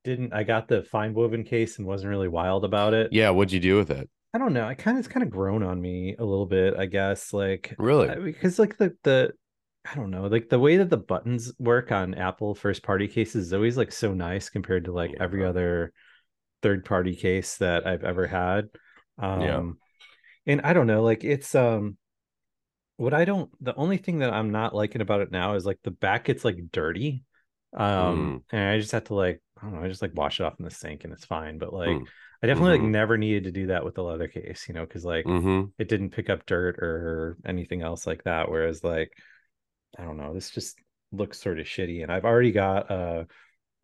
[0.05, 3.13] didn't I got the fine woven case and wasn't really wild about it?
[3.13, 4.09] Yeah, what'd you do with it?
[4.35, 4.67] I don't know.
[4.67, 7.33] I kind of it's kind of grown on me a little bit, I guess.
[7.33, 9.33] Like really because like the the
[9.91, 13.47] I don't know, like the way that the buttons work on Apple first party cases
[13.47, 15.93] is always like so nice compared to like every other
[16.63, 18.69] third party case that I've ever had.
[19.19, 19.63] Um yeah.
[20.47, 21.97] and I don't know, like it's um
[22.97, 25.79] what I don't the only thing that I'm not liking about it now is like
[25.83, 27.25] the back gets like dirty.
[27.77, 28.57] Um mm.
[28.57, 30.59] and I just have to like I don't know, I just like wash it off
[30.59, 31.59] in the sink and it's fine.
[31.59, 32.07] But like mm.
[32.43, 32.85] I definitely mm-hmm.
[32.85, 35.69] like never needed to do that with the leather case, you know, because like mm-hmm.
[35.79, 38.51] it didn't pick up dirt or anything else like that.
[38.51, 39.11] Whereas like
[39.99, 40.35] I don't know.
[40.35, 40.79] This just
[41.13, 43.27] looks sort of shitty, and I've already got a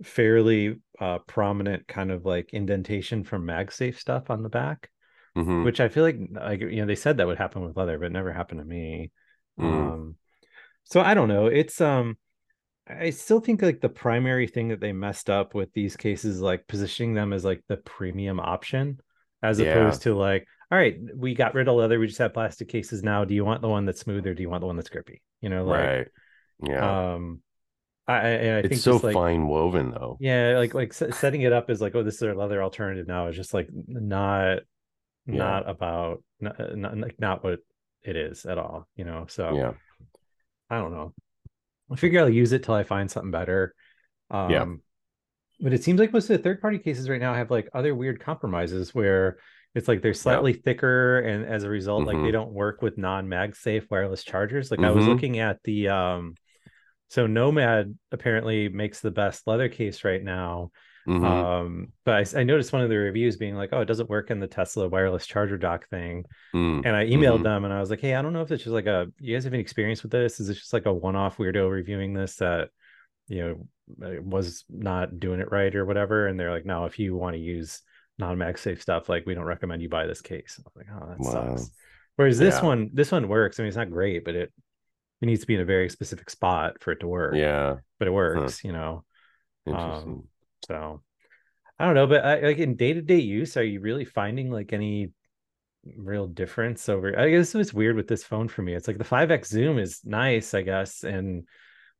[0.02, 4.90] fairly uh, prominent kind of like indentation from MagSafe stuff on the back,
[5.37, 5.64] mm-hmm.
[5.64, 8.07] which I feel like like you know they said that would happen with leather, but
[8.07, 9.11] it never happened to me.
[9.59, 9.64] Mm.
[9.64, 10.16] Um,
[10.85, 11.47] so I don't know.
[11.47, 12.16] It's um,
[12.89, 16.66] I still think like the primary thing that they messed up with these cases, like
[16.66, 19.01] positioning them as like the premium option,
[19.43, 19.68] as yeah.
[19.68, 21.99] opposed to like all right, we got rid of leather.
[21.99, 23.26] We just have plastic cases now.
[23.26, 25.20] Do you want the one that's smooth or do you want the one that's grippy?
[25.43, 26.09] You know, like, right?
[26.64, 27.12] Yeah.
[27.12, 27.43] Um,
[28.09, 30.16] I, I, I it's so like, fine woven though.
[30.18, 33.28] Yeah, like like setting it up as like, oh, this is our leather alternative now
[33.28, 34.61] is just like not
[35.26, 35.36] yeah.
[35.36, 37.60] not about not, not not what
[38.02, 38.88] it is at all.
[38.96, 39.72] You know, so yeah,
[40.70, 41.12] I don't know.
[41.90, 43.74] I figure I'll use it till I find something better.
[44.30, 44.66] Um, yeah.
[45.60, 47.94] But it seems like most of the third party cases right now have like other
[47.94, 49.38] weird compromises where
[49.74, 52.08] it's like they're slightly thicker, and as a result, mm-hmm.
[52.08, 52.32] like they mm-hmm.
[52.32, 54.70] don't work with non-MagSafe wireless chargers.
[54.70, 54.88] Like mm-hmm.
[54.88, 55.12] I was mm-hmm.
[55.12, 56.34] looking at the um
[57.12, 60.70] so Nomad apparently makes the best leather case right now.
[61.07, 61.24] Mhm.
[61.24, 64.30] Um, but I, I noticed one of the reviews being like, "Oh, it doesn't work
[64.30, 66.24] in the Tesla wireless charger dock thing."
[66.55, 66.86] Mm.
[66.86, 67.44] And I emailed Mhm.
[67.44, 69.09] them and I was like, "Hey, I don't know if it's just like a.
[69.18, 70.38] You guys have any experience with this?
[70.38, 72.70] Is it just like a one-off weirdo reviewing this that,
[73.28, 73.66] you
[73.98, 77.34] know, was not doing it right or whatever?" And they're like, "No, if you want
[77.34, 77.82] to use
[78.18, 81.18] non-MagSafe stuff, like we don't recommend you buy this case." I was like, "Oh, that
[81.18, 81.57] Wow.
[81.57, 81.70] sucks."
[82.16, 82.64] Whereas this Yeah.
[82.66, 83.59] one, this one works.
[83.59, 84.53] I mean, it's not great, but it
[85.20, 87.34] it needs to be in a very specific spot for it to work.
[87.36, 87.76] Yeah.
[87.98, 88.64] but it works.
[88.64, 89.05] You know,
[89.66, 90.12] Interesting.
[90.12, 90.28] Um,
[90.66, 91.02] so
[91.78, 94.50] I don't know, but I, like in day to day use, are you really finding
[94.50, 95.10] like any
[95.96, 97.18] real difference over?
[97.18, 98.74] I guess it's weird with this phone for me.
[98.74, 101.44] It's like the 5x zoom is nice, I guess, and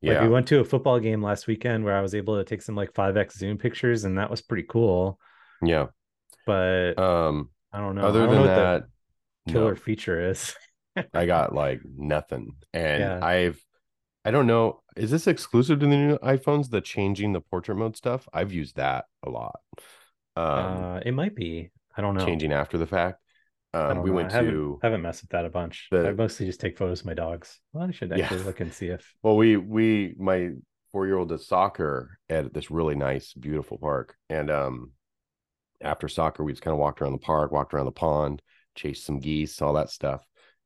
[0.05, 0.23] like yeah.
[0.23, 2.77] we went to a football game last weekend where I was able to take some
[2.77, 5.19] like 5x zoom pictures, and that was pretty cool.
[5.63, 5.87] yeah.
[6.47, 7.51] But Um.
[7.73, 8.03] I don't know.
[8.03, 8.85] Other don't than know what that,
[9.49, 9.77] killer no.
[9.77, 10.55] feature is.
[11.15, 12.57] I got like nothing.
[12.75, 13.19] And Yeah.
[13.23, 13.63] I've
[14.25, 17.97] I don't know, is this exclusive to the new iPhones, the changing the portrait mode
[17.97, 18.29] stuff?
[18.33, 19.61] I've used that a lot.
[20.37, 20.45] Um
[20.85, 21.71] uh, it might be.
[21.97, 22.25] I don't know.
[22.25, 23.21] changing after the fact.
[23.75, 24.17] Um we know.
[24.17, 25.89] went I haven't, to I haven't messed with that a bunch.
[25.91, 27.59] the- I mostly just take photos of my dogs.
[27.73, 28.25] Well, I should Yeah.
[28.25, 30.51] actually look and see if well, we we my
[30.93, 34.17] four year old does soccer at this really nice, beautiful park.
[34.31, 34.93] And um
[35.81, 38.41] after soccer, we just kind of walked around the park, walked around the pond,
[38.77, 40.25] chased some geese, all that stuff.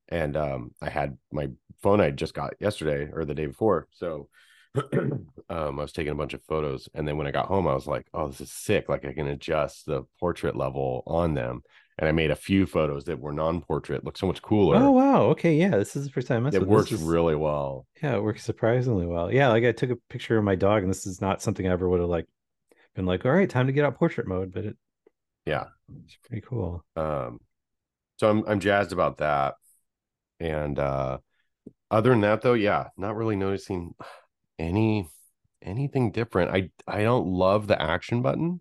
[0.08, 1.48] And um, I had my
[1.82, 3.88] phone I just got yesterday or the day before.
[3.92, 4.28] So
[4.92, 6.88] um, I was taking a bunch of photos.
[6.94, 8.88] And then when I got home, I was like, oh, this is sick.
[8.88, 11.62] Like I can adjust the portrait level on them.
[11.98, 14.76] And I made a few photos that were non portrait, look so much cooler.
[14.76, 15.22] Oh wow.
[15.28, 15.70] Okay, yeah.
[15.70, 16.92] This is the first time it works.
[16.92, 17.86] Is- really well.
[18.02, 19.32] Yeah, it works surprisingly well.
[19.32, 21.72] Yeah, like I took a picture of my dog, and this is not something I
[21.72, 22.26] ever would have like
[22.94, 24.76] been like, all right, time to get out portrait mode, but it
[25.46, 25.64] Yeah.
[26.04, 26.84] it's pretty cool.
[26.96, 27.40] Um,
[28.18, 29.54] so I'm I'm jazzed about that.
[30.40, 31.18] And uh
[31.90, 33.94] other than that though, yeah, not really noticing
[34.58, 35.08] any
[35.62, 36.50] anything different.
[36.50, 38.60] I I don't love the action button.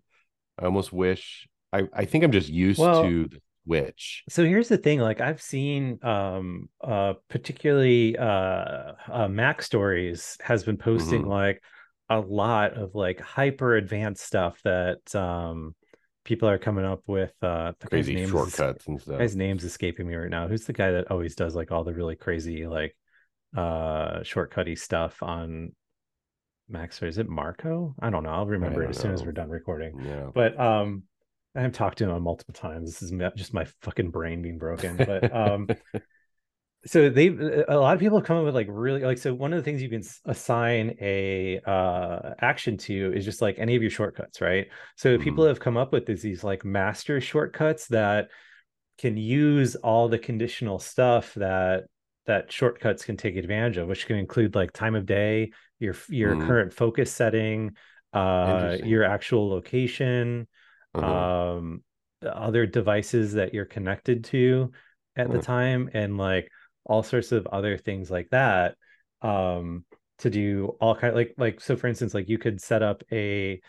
[0.58, 4.22] I almost wish I I think I'm just used Well- to the switch.
[4.28, 10.76] So here's the thing, like I've seen um uh particularly uh, uh MacStories has been
[10.76, 11.28] posting Mhm.
[11.28, 11.62] like
[12.08, 15.74] a lot of like hyper advanced stuff that um
[16.26, 19.18] people are coming up with uh Crazy is- shortcuts and stuff.
[19.18, 20.48] guy's name's escaping me right now.
[20.48, 22.94] Who's the guy that always does like all the really crazy like
[23.56, 25.72] uh shortcutty stuff on
[26.68, 27.94] Max or is it Marco?
[28.00, 28.30] I don't know.
[28.30, 30.00] I'll remember it as soon as we're done recording.
[30.04, 30.26] Yeah.
[30.34, 31.04] But um
[31.54, 32.90] I have talked to him multiple times.
[32.98, 34.96] This is just my fucking brain being broken.
[34.96, 35.68] But um
[36.86, 37.28] so they
[37.68, 39.82] a lot of people come up with like really like so one of the things
[39.82, 44.68] you can assign a uh action to is just like any of your shortcuts right
[44.96, 48.28] so people have come up with these, these like master shortcuts that
[48.98, 51.84] can use all the conditional stuff that
[52.26, 56.34] that shortcuts can take advantage of which can include like time of day your your
[56.34, 56.46] Mhm.
[56.46, 57.72] current focus setting
[58.12, 60.46] uh your actual location
[60.94, 61.08] Uh-huh.
[61.08, 61.82] um
[62.22, 64.72] other devices that you're connected to
[65.16, 65.42] at the Hmm.
[65.44, 66.48] time and like
[66.86, 68.76] all sorts of other things like that
[69.22, 69.84] um
[70.18, 73.60] to do all kind like like so for instance like you could set up a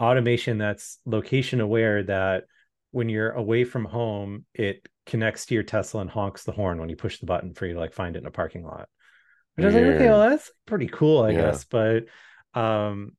[0.00, 2.44] automation that's location aware that
[2.90, 6.88] when you're away from home it connects to your tesla and honks the horn when
[6.88, 8.88] you push the button for you to like find it in a parking lot
[9.56, 11.34] which i was like okay well that's pretty cool i Yeah.
[11.34, 12.06] guess but
[12.54, 13.12] um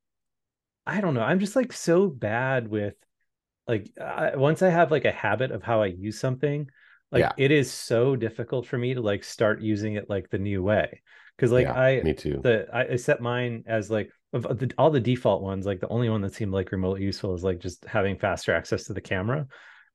[0.86, 2.96] i don't know i'm just like so bad with
[3.68, 6.70] like I, once i have like a habit of how i use something
[7.12, 7.34] like Yeah.
[7.38, 11.02] it is so difficult for me to like start using it like the new way
[11.36, 12.42] because like Yeah, i me too.
[12.42, 15.88] the I, I set mine as like of the, all the default ones like the
[15.88, 19.02] only one that seemed like remotely useful is like just having faster access to the
[19.02, 19.48] camera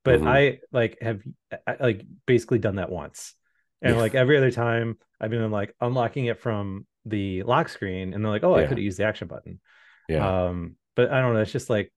[0.03, 0.27] but Mhm.
[0.27, 1.21] i like have
[1.67, 3.35] I, like basically done that once
[3.81, 4.01] and Yeah.
[4.01, 8.31] like every other time i've been like unlocking it from the lock screen and they're
[8.31, 9.59] like oh i could have used the action button
[10.07, 10.33] yeah.
[10.33, 11.91] um but i don't know it's just like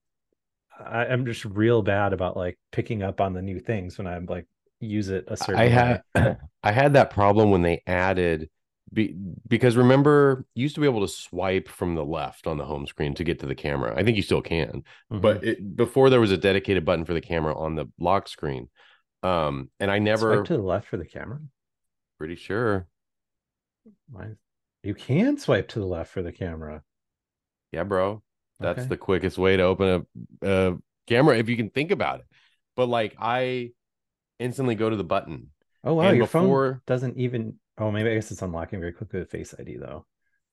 [0.78, 4.26] I, i'm just real bad about like picking up on the new things when i'm
[4.26, 4.46] like
[4.80, 5.70] use it a certain I way.
[5.70, 6.02] had
[6.62, 8.50] I had that problem when they added
[8.92, 9.14] be,
[9.48, 12.86] because remember you used to be able to swipe from the left on the home
[12.86, 13.94] screen to get to the camera.
[13.96, 15.20] I think you still can, Mhm.
[15.20, 18.68] but it, before there was a dedicated button for the camera on the lock screen.
[19.22, 21.40] Um, and I never swipe to the left for the camera
[22.18, 22.86] pretty sure.
[24.10, 24.36] Why?
[24.82, 26.82] you can swipe to the left for the camera
[27.72, 28.22] Yeah, bro.
[28.60, 28.88] That's Okay.
[28.88, 30.06] the quickest way to open
[30.42, 32.26] a, a camera if you can think about it.
[32.76, 33.72] But like I
[34.38, 35.50] instantly go to the button.
[35.84, 39.20] oh wow and your phone doesn't even oh maybe i guess it's unlocking very quickly
[39.20, 40.04] with face id though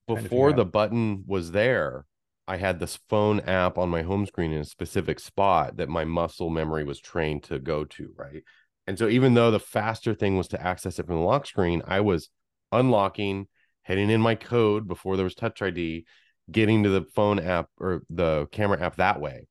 [0.08, 0.72] before the out.
[0.72, 2.06] button was there,
[2.48, 6.06] I had this phone app on my home screen in a specific spot that my
[6.06, 8.44] muscle memory was trained to go to, right?
[8.88, 11.82] And so even though the faster thing was to access it from the lock screen,
[11.88, 12.30] I was
[12.72, 13.48] unlocking
[13.84, 16.06] hitting in my code before there was touch id
[16.52, 19.48] getting to the phone app or the camera app that way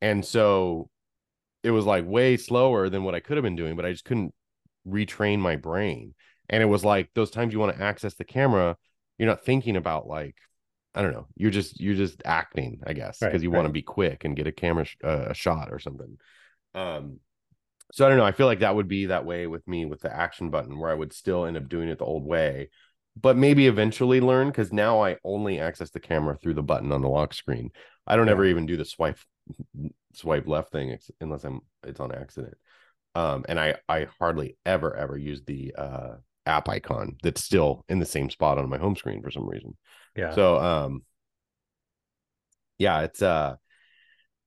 [0.00, 0.88] and so
[1.62, 4.04] it was like way slower than what i could have been doing but i just
[4.04, 4.34] couldn't
[4.86, 6.14] retrain my brain
[6.48, 8.76] and it was like those times you want to access the camera
[9.18, 10.36] you're not thinking about like
[10.94, 11.26] I don't know.
[11.36, 13.50] You're just you're just acting, I guess, because Right, you right.
[13.50, 16.18] want to be quick and get a camera sh- uh, a shot or something.
[16.74, 17.20] Um,
[17.92, 18.24] so I don't know.
[18.24, 20.90] I feel like that would be that way with me with the action button, where
[20.90, 22.70] I would still end up doing it the old way,
[23.20, 27.02] but maybe eventually learn because now I only access the camera through the button on
[27.02, 27.70] the lock screen.
[28.06, 28.30] I don't Yeah.
[28.30, 29.18] ever even do the swipe
[30.14, 32.54] swipe left thing unless I'm it's on accident.
[33.14, 36.14] Um, and I I hardly ever ever use the uh
[36.46, 39.76] app icon that's still in the same spot on my home screen for some reason.
[40.16, 40.34] Yeah.
[40.34, 41.02] So um
[42.78, 43.56] yeah, it's uh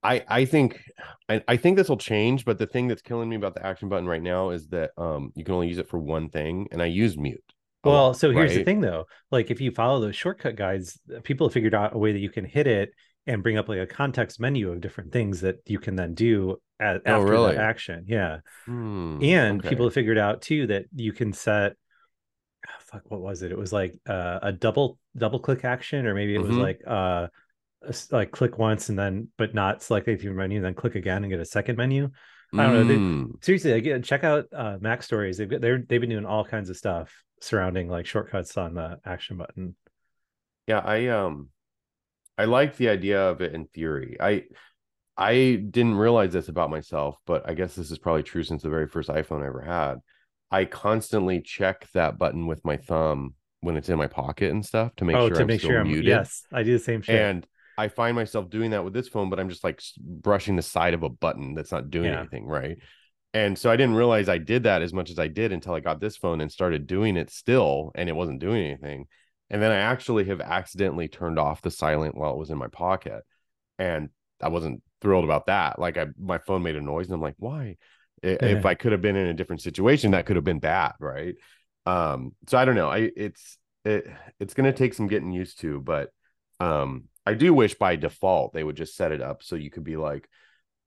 [0.03, 0.81] I I think
[1.29, 3.89] I, I think this will change, but the thing that's killing me about the action
[3.89, 6.81] button right now is that um you can only use it for one thing and
[6.81, 7.43] I use mute.
[7.83, 9.05] Well, lot, so here's the thing though.
[9.31, 12.31] Like if you follow those shortcut guides, people have figured out a way that you
[12.31, 12.89] can hit it
[13.27, 16.57] and bring up like a context menu of different things that you can then do
[16.79, 17.55] at, Oh, after really?
[17.55, 18.05] that action.
[18.07, 18.39] Yeah.
[18.65, 19.69] Hmm, and okay.
[19.69, 21.73] people have figured out too that you can set
[22.67, 23.51] ah, fuck what was it?
[23.51, 26.61] It was like uh, a double double click action or maybe it was Mhm.
[26.61, 27.27] like uh
[28.11, 31.31] like click once and then but not select the menu and then click again and
[31.31, 32.09] get a second menu.
[32.53, 36.01] I don't know, they- Mm, seriously again check out uh MacStories they've got they're they've
[36.01, 39.75] been doing all kinds of stuff surrounding like shortcuts on the action button
[40.67, 41.49] yeah, I um
[42.37, 44.17] I like the idea of it in theory.
[44.19, 44.43] I
[45.17, 48.69] I didn't realize this about myself, but I guess this is probably true since the
[48.69, 49.95] very first iPhone I ever had.
[50.51, 54.95] I constantly check that button with my thumb when it's in my pocket and stuff
[54.97, 56.07] to make oh sure to I'm make sure i'm muted.
[56.07, 57.45] yes i do the same shit And
[57.77, 60.93] I find myself doing that with this phone, but I'm just like brushing the side
[60.93, 62.19] of a button that's not doing Yeah.
[62.19, 62.77] anything, right?
[63.33, 65.81] And so I didn't realize I did that as much as I did until I
[65.81, 69.07] got this phone and started doing it still, and it wasn't doing anything.
[69.49, 72.67] And then I actually have accidentally turned off the silent while it was in my
[72.67, 73.23] pocket,
[73.77, 74.09] and
[74.41, 75.79] I wasn't thrilled about that.
[75.79, 77.77] Like I, my phone made a noise, and I'm like, why?
[78.23, 80.93] I- If I could have been in a different situation, that could have been bad,
[80.99, 81.35] right?
[81.85, 82.89] Um, so I don't know.
[82.89, 84.07] I it's it
[84.39, 86.09] it's gonna take some getting used to, but
[86.59, 89.83] um I do wish by default they would just set it up so you could
[89.83, 90.27] be like,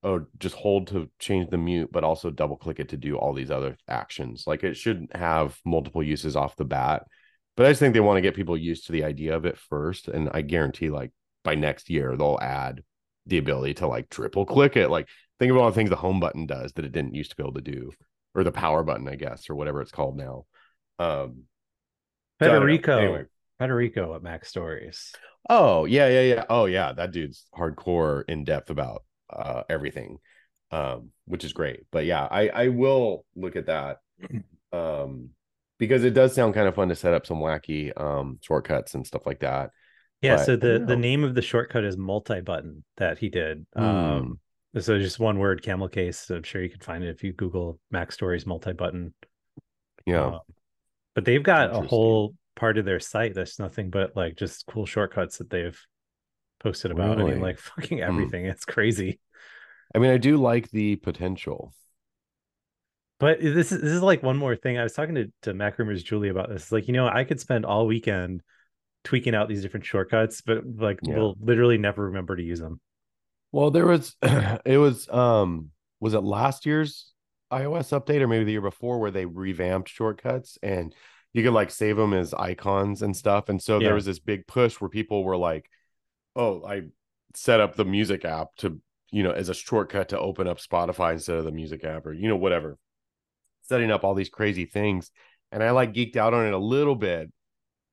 [0.03, 3.33] oh, just hold to change the mute, but also double click it to do all
[3.33, 4.45] these other actions.
[4.47, 7.05] Like it should have multiple uses off the bat.
[7.59, 9.59] But I just think they want to get people used to the idea of it
[9.59, 10.09] first.
[10.09, 11.11] And I guarantee like
[11.45, 12.85] by next year they'll add
[13.27, 14.91] the ability to like triple click it.
[14.91, 15.09] Like
[15.41, 17.43] think of all the things the home button does that it didn't used to be
[17.43, 17.91] able to do,
[18.35, 20.47] or the power button, I guess, or whatever it's called now.
[21.01, 21.45] Um
[22.43, 23.25] so federico Anyway.
[23.59, 25.13] federico at MacStories
[25.51, 26.45] Oh yeah, yeah, yeah.
[26.49, 30.19] Oh yeah, that dude's hardcore in depth about uh everything,
[30.71, 31.87] um, which is great.
[31.91, 33.99] But yeah, I I will look at that,
[34.73, 35.31] um,
[35.79, 39.07] because it does sound kind of fun to set up some wacky um shortcuts and
[39.07, 39.71] stuff like that.
[40.23, 43.67] yeah But so the don't the name of the shortcut is MultiButton that he did
[43.77, 44.29] Hmm.
[44.29, 44.41] um
[44.79, 47.33] so just one word camel case so i'm sure you can find it if you
[47.33, 49.13] google mac stories MultiButton
[50.07, 50.39] Yeah, Uh,
[51.15, 54.87] but they've got a whole part of their site that's nothing but like just cool
[54.87, 55.81] shortcuts that they've
[56.61, 57.21] posted about.
[57.21, 58.05] I mean, like fucking Hmm.
[58.09, 58.47] everything.
[58.47, 59.21] It's crazy.
[59.95, 61.73] I mean, I do like the potential.
[63.19, 64.79] But this is this is like one more thing.
[64.79, 66.71] I was talking to, to MacRumors Julie about this.
[66.71, 68.43] Like, you know, I could spend all weekend
[69.05, 71.15] tweaking out these different shortcuts, but like Yeah.
[71.17, 72.81] we'll literally never remember to use them.
[73.53, 77.13] Well, there was it was um was it last year's
[77.53, 80.95] iOS update or maybe the year before where they revamped shortcuts and
[81.33, 83.49] you could like save them as icons and stuff.
[83.49, 83.87] And so Yeah.
[83.87, 85.69] there was this big push where people were like,
[86.37, 86.85] "Oh, I
[87.35, 91.13] set up the music app to, you know, as a shortcut to open up Spotify
[91.15, 92.79] instead of the music app or you know whatever."
[93.69, 95.11] Setting up all these crazy things
[95.53, 97.31] and I like geeked out on it a little bit.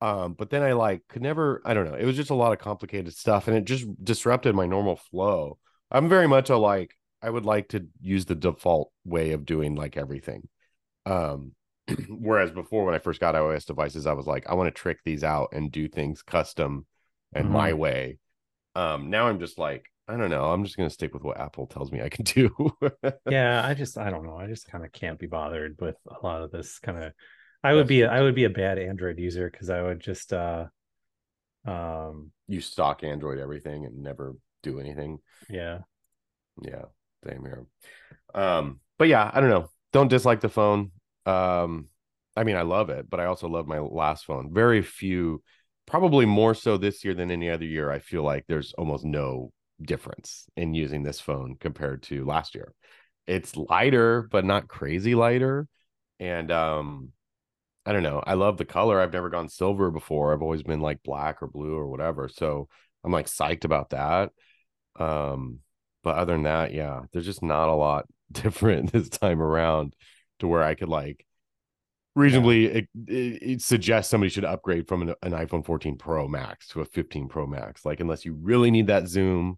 [0.02, 2.52] Um, but then I like could never, I don't know, it was just a lot
[2.52, 5.58] of complicated stuff and it just disrupted my normal flow.
[5.90, 9.76] I'm very much a like, I would like to use the default way of doing
[9.76, 10.48] like everything.
[11.06, 11.54] Um,
[12.10, 15.00] whereas before when I first got iOS devices, I was like, I want to trick
[15.06, 16.86] these out and do things custom
[17.34, 18.20] and my way.
[18.76, 21.68] Um, now I'm just like, I don't know, I'm just gonna stick with what Apple
[21.68, 22.52] tells me I can do.
[23.30, 24.38] Yeah, I just I don't know.
[24.38, 27.14] I just kind of can't be bothered with a lot of this kind of
[27.64, 30.66] I would be I would be a bad Android user because I would just uh
[31.66, 35.20] um you stock Android everything and never do anything.
[35.50, 35.80] yeah.
[36.62, 36.86] Yeah,
[37.28, 37.66] same here.
[38.34, 39.70] Um, but yeah, I don't know.
[39.92, 40.92] Don't dislike the phone.
[41.26, 41.88] Um,
[42.36, 44.54] I mean, I love it, but I also love my last phone.
[44.54, 45.42] Very few,
[45.86, 47.92] probably more so this year than any other year.
[47.92, 52.74] I feel like there's almost no difference in using this phone compared to last year.
[53.28, 55.68] It's lighter, but not crazy lighter.
[56.20, 57.10] And um,
[57.86, 58.24] I don't know.
[58.26, 59.00] I love the color.
[59.00, 60.34] I've never gone silver before.
[60.34, 62.30] I've always been like black or blue or whatever.
[62.30, 62.68] So
[63.04, 64.32] I'm like psyched about that.
[64.98, 65.60] Um,
[66.04, 69.96] but other than that, yeah, there's just not a lot different this time around
[70.40, 71.26] to where I could like
[72.16, 76.68] reasonably it, it, it suggest somebody should upgrade from an, an iPhone 14 Pro Max
[76.70, 77.86] to a 15 Pro Max.
[77.86, 79.58] Like unless you really need that zoom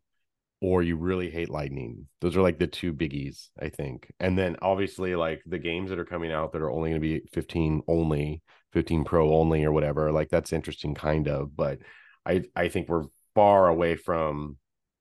[0.59, 2.07] or you really hate lightning.
[2.21, 4.11] Those are like the two biggies, I think.
[4.19, 7.07] And then obviously like the games that are coming out that are only going to
[7.07, 8.41] be 15 only,
[8.73, 11.79] 15 Pro only or whatever, like that's interesting kind of, but
[12.25, 13.05] I I think we're
[13.35, 14.57] far away from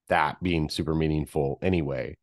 [0.09, 2.17] that being super meaningful anyway.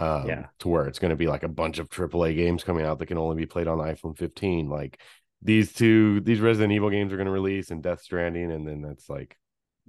[0.00, 0.46] Um, Yeah.
[0.58, 3.06] to where it's going to be like a bunch of AAA games coming out that
[3.06, 4.68] can only be played on iPhone 15.
[4.68, 5.00] Like
[5.40, 8.82] these two, these Resident Evil games are going to release and Death Stranding, and then
[8.82, 9.36] that's like,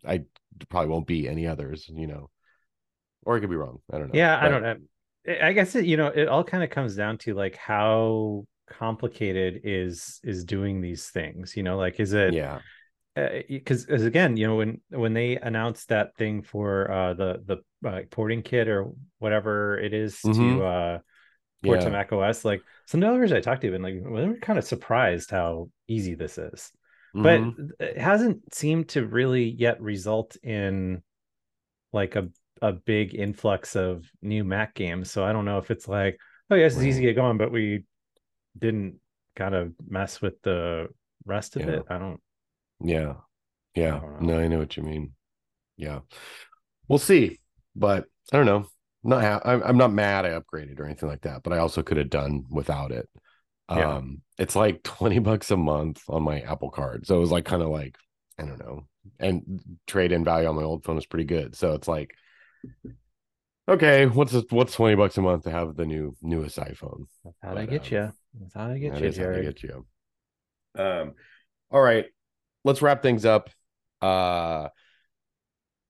[0.06, 0.26] I
[0.70, 2.30] probably won't be any others, you know,
[3.26, 3.80] or I could be wrong.
[3.92, 4.16] I don't know.
[4.16, 4.76] Yeah, I don't know.
[5.28, 9.62] I- guess it, you know, it all kind of comes down to like how complicated
[9.64, 11.58] is is doing these things.
[11.58, 12.60] You know, like is it Yeah,
[13.16, 17.44] because as again, you know, when when they announced that thing for uh the
[17.84, 20.58] the uh, porting kit or whatever it is Mhm.
[20.58, 21.00] to uh
[21.64, 24.22] port to yeah, Mac OS, like some developers I talked to, have been like, well,
[24.22, 26.72] they were kind of surprised how easy this is.
[27.16, 27.72] but Mhm.
[27.80, 31.02] it hasn't seemed to really yet result in
[31.94, 32.30] like a
[32.62, 35.12] a big influx of new Mac games.
[35.12, 36.18] So I don't know if it's like,
[36.50, 37.84] oh yes, it's easy to get going, but we
[38.58, 39.00] didn't
[39.36, 40.88] kind of mess with the
[41.26, 41.70] rest of Yeah.
[41.78, 41.84] it.
[41.90, 42.22] I don't.
[42.80, 43.16] yeah,
[43.76, 44.00] yeah.
[44.00, 44.22] don't.
[44.22, 45.14] No, I know what you mean.
[45.78, 46.00] Yeah,
[46.88, 47.40] we'll see,
[47.76, 48.68] but I don't know.
[49.04, 51.84] Not ha- I'm I'm not mad I upgraded or anything like that, but I also
[51.84, 53.08] could have done without it.
[53.70, 53.96] Yeah.
[53.98, 57.06] Um, it's like 20 bucks a month on my Apple card.
[57.08, 57.98] So it was like kind of like,
[58.40, 58.88] I don't know.
[59.20, 61.56] And trade in value on my old phone is pretty good.
[61.56, 62.16] So it's like,
[63.68, 67.06] okay, what's what's 20 bucks a month to have the new newest iPhone?
[67.24, 68.12] That's how they get um, you.
[68.40, 69.86] That's how they get That you, is how they get you.
[70.78, 71.14] Um,
[71.72, 72.06] all right,
[72.64, 73.50] let's wrap things up.
[74.02, 74.70] Uh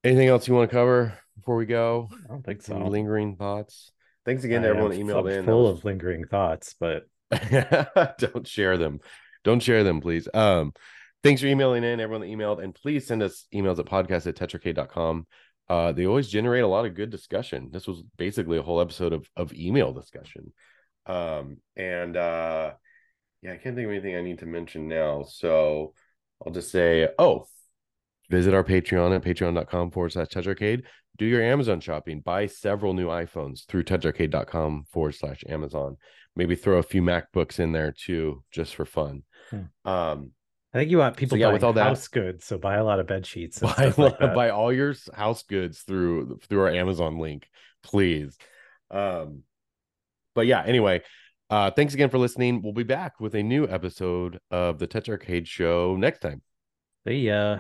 [0.04, 2.10] anything else you want to cover before we go?
[2.26, 2.76] I don't think so.
[2.76, 3.92] Any lingering thoughts?
[4.26, 5.46] Thanks again to everyone emailed in.
[5.46, 7.08] Full was- of lingering thoughts, but
[8.20, 9.00] don't share them
[9.46, 10.74] don't share them please um
[11.24, 14.36] thanks for emailing in everyone that emailed and please send us emails at podcast at
[14.36, 15.26] toucharcade.com
[15.70, 17.70] uh they always generate a lot of good discussion.
[17.72, 20.54] This was basically a whole episode of of email discussion.
[21.06, 22.74] Um and uh
[23.42, 25.94] yeah i can't think of anything i need to mention now so
[26.44, 27.46] i'll just say oh
[28.30, 30.82] visit our patreon at patreon.com forward slash toucharcade
[31.18, 32.20] do your amazon shopping.
[32.20, 35.98] Buy several new iphones through toucharcade.com forward slash amazon.
[36.36, 39.24] Maybe throw a few macbooks in there too just for fun.
[39.50, 39.90] Hmm.
[39.90, 40.32] um
[40.76, 42.84] I think you want people yeah, buying with all that- house goods, so buy a
[42.84, 43.62] lot of bed sheets.
[43.62, 47.48] And buy, like buy all your house goods through through our amazon link
[47.82, 48.38] please
[48.92, 49.44] um
[50.34, 51.02] but yeah anyway
[51.50, 55.06] uh thanks again for listening we'll be back with a new episode of the Touch
[55.06, 56.42] TouchArcade show next time
[57.08, 57.60] See ya.